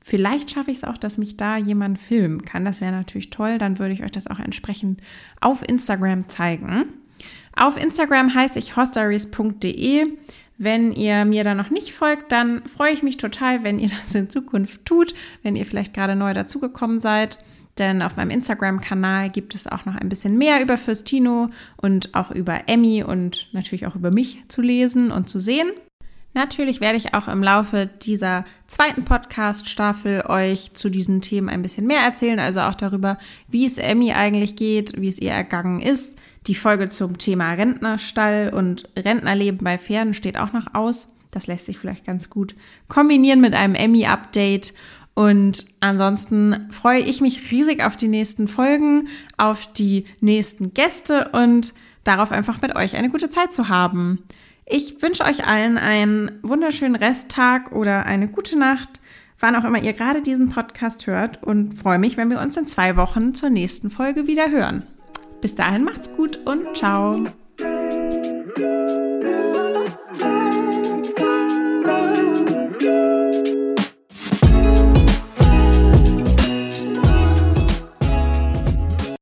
Vielleicht 0.00 0.52
schaffe 0.52 0.70
ich 0.70 0.76
es 0.76 0.84
auch, 0.84 0.96
dass 0.96 1.18
mich 1.18 1.36
da 1.36 1.56
jemand 1.56 1.98
filmen 1.98 2.44
kann. 2.44 2.64
Das 2.64 2.80
wäre 2.80 2.92
natürlich 2.92 3.30
toll. 3.30 3.58
Dann 3.58 3.80
würde 3.80 3.94
ich 3.94 4.04
euch 4.04 4.12
das 4.12 4.28
auch 4.28 4.38
entsprechend 4.38 5.00
auf 5.40 5.68
Instagram 5.68 6.28
zeigen. 6.28 6.84
Auf 7.54 7.76
Instagram 7.76 8.32
heiße 8.32 8.58
ich 8.60 8.76
hostaries.de. 8.76 10.06
Wenn 10.58 10.92
ihr 10.92 11.24
mir 11.24 11.44
da 11.44 11.54
noch 11.54 11.70
nicht 11.70 11.92
folgt, 11.92 12.30
dann 12.32 12.62
freue 12.66 12.92
ich 12.92 13.02
mich 13.02 13.16
total, 13.16 13.62
wenn 13.62 13.78
ihr 13.78 13.90
das 14.02 14.14
in 14.14 14.30
Zukunft 14.30 14.84
tut, 14.84 15.14
wenn 15.42 15.56
ihr 15.56 15.66
vielleicht 15.66 15.94
gerade 15.94 16.16
neu 16.16 16.32
dazugekommen 16.32 17.00
seid. 17.00 17.38
Denn 17.78 18.02
auf 18.02 18.16
meinem 18.16 18.30
Instagram-Kanal 18.30 19.30
gibt 19.30 19.54
es 19.54 19.66
auch 19.66 19.86
noch 19.86 19.96
ein 19.96 20.10
bisschen 20.10 20.36
mehr 20.36 20.60
über 20.60 20.76
Fürstino 20.76 21.48
und 21.76 22.14
auch 22.14 22.30
über 22.30 22.68
Emmy 22.68 23.02
und 23.02 23.48
natürlich 23.52 23.86
auch 23.86 23.96
über 23.96 24.10
mich 24.10 24.44
zu 24.48 24.60
lesen 24.60 25.10
und 25.10 25.30
zu 25.30 25.40
sehen. 25.40 25.70
Natürlich 26.34 26.80
werde 26.80 26.96
ich 26.96 27.12
auch 27.12 27.28
im 27.28 27.42
Laufe 27.42 27.90
dieser 28.00 28.44
zweiten 28.66 29.04
Podcast-Staffel 29.04 30.24
euch 30.26 30.72
zu 30.72 30.88
diesen 30.88 31.20
Themen 31.20 31.50
ein 31.50 31.60
bisschen 31.60 31.86
mehr 31.86 32.00
erzählen, 32.00 32.38
also 32.38 32.60
auch 32.60 32.74
darüber, 32.74 33.18
wie 33.48 33.66
es 33.66 33.76
Emmy 33.76 34.12
eigentlich 34.12 34.56
geht, 34.56 34.98
wie 34.98 35.08
es 35.08 35.18
ihr 35.18 35.32
ergangen 35.32 35.80
ist. 35.80 36.18
Die 36.46 36.54
Folge 36.54 36.88
zum 36.88 37.18
Thema 37.18 37.52
Rentnerstall 37.52 38.50
und 38.54 38.88
Rentnerleben 38.96 39.62
bei 39.62 39.76
Pferden 39.76 40.14
steht 40.14 40.38
auch 40.38 40.52
noch 40.52 40.74
aus. 40.74 41.08
Das 41.30 41.46
lässt 41.46 41.66
sich 41.66 41.78
vielleicht 41.78 42.06
ganz 42.06 42.30
gut 42.30 42.54
kombinieren 42.88 43.40
mit 43.40 43.54
einem 43.54 43.74
Emmy-Update. 43.74 44.72
Und 45.14 45.66
ansonsten 45.80 46.68
freue 46.70 47.00
ich 47.00 47.20
mich 47.20 47.50
riesig 47.50 47.82
auf 47.84 47.98
die 47.98 48.08
nächsten 48.08 48.48
Folgen, 48.48 49.08
auf 49.36 49.70
die 49.70 50.06
nächsten 50.20 50.72
Gäste 50.72 51.28
und 51.32 51.74
darauf 52.04 52.32
einfach 52.32 52.62
mit 52.62 52.74
euch 52.74 52.96
eine 52.96 53.10
gute 53.10 53.28
Zeit 53.28 53.52
zu 53.52 53.68
haben. 53.68 54.24
Ich 54.64 55.02
wünsche 55.02 55.24
euch 55.24 55.46
allen 55.46 55.76
einen 55.76 56.38
wunderschönen 56.42 56.96
Resttag 56.96 57.72
oder 57.72 58.06
eine 58.06 58.28
gute 58.28 58.58
Nacht, 58.58 59.00
wann 59.38 59.56
auch 59.56 59.64
immer 59.64 59.82
ihr 59.82 59.92
gerade 59.92 60.22
diesen 60.22 60.50
Podcast 60.50 61.06
hört 61.06 61.42
und 61.42 61.74
freue 61.74 61.98
mich, 61.98 62.16
wenn 62.16 62.30
wir 62.30 62.40
uns 62.40 62.56
in 62.56 62.66
zwei 62.66 62.96
Wochen 62.96 63.34
zur 63.34 63.50
nächsten 63.50 63.90
Folge 63.90 64.26
wieder 64.26 64.50
hören. 64.50 64.84
Bis 65.40 65.56
dahin 65.56 65.84
macht's 65.84 66.14
gut 66.16 66.38
und 66.46 66.76
ciao. 66.76 67.24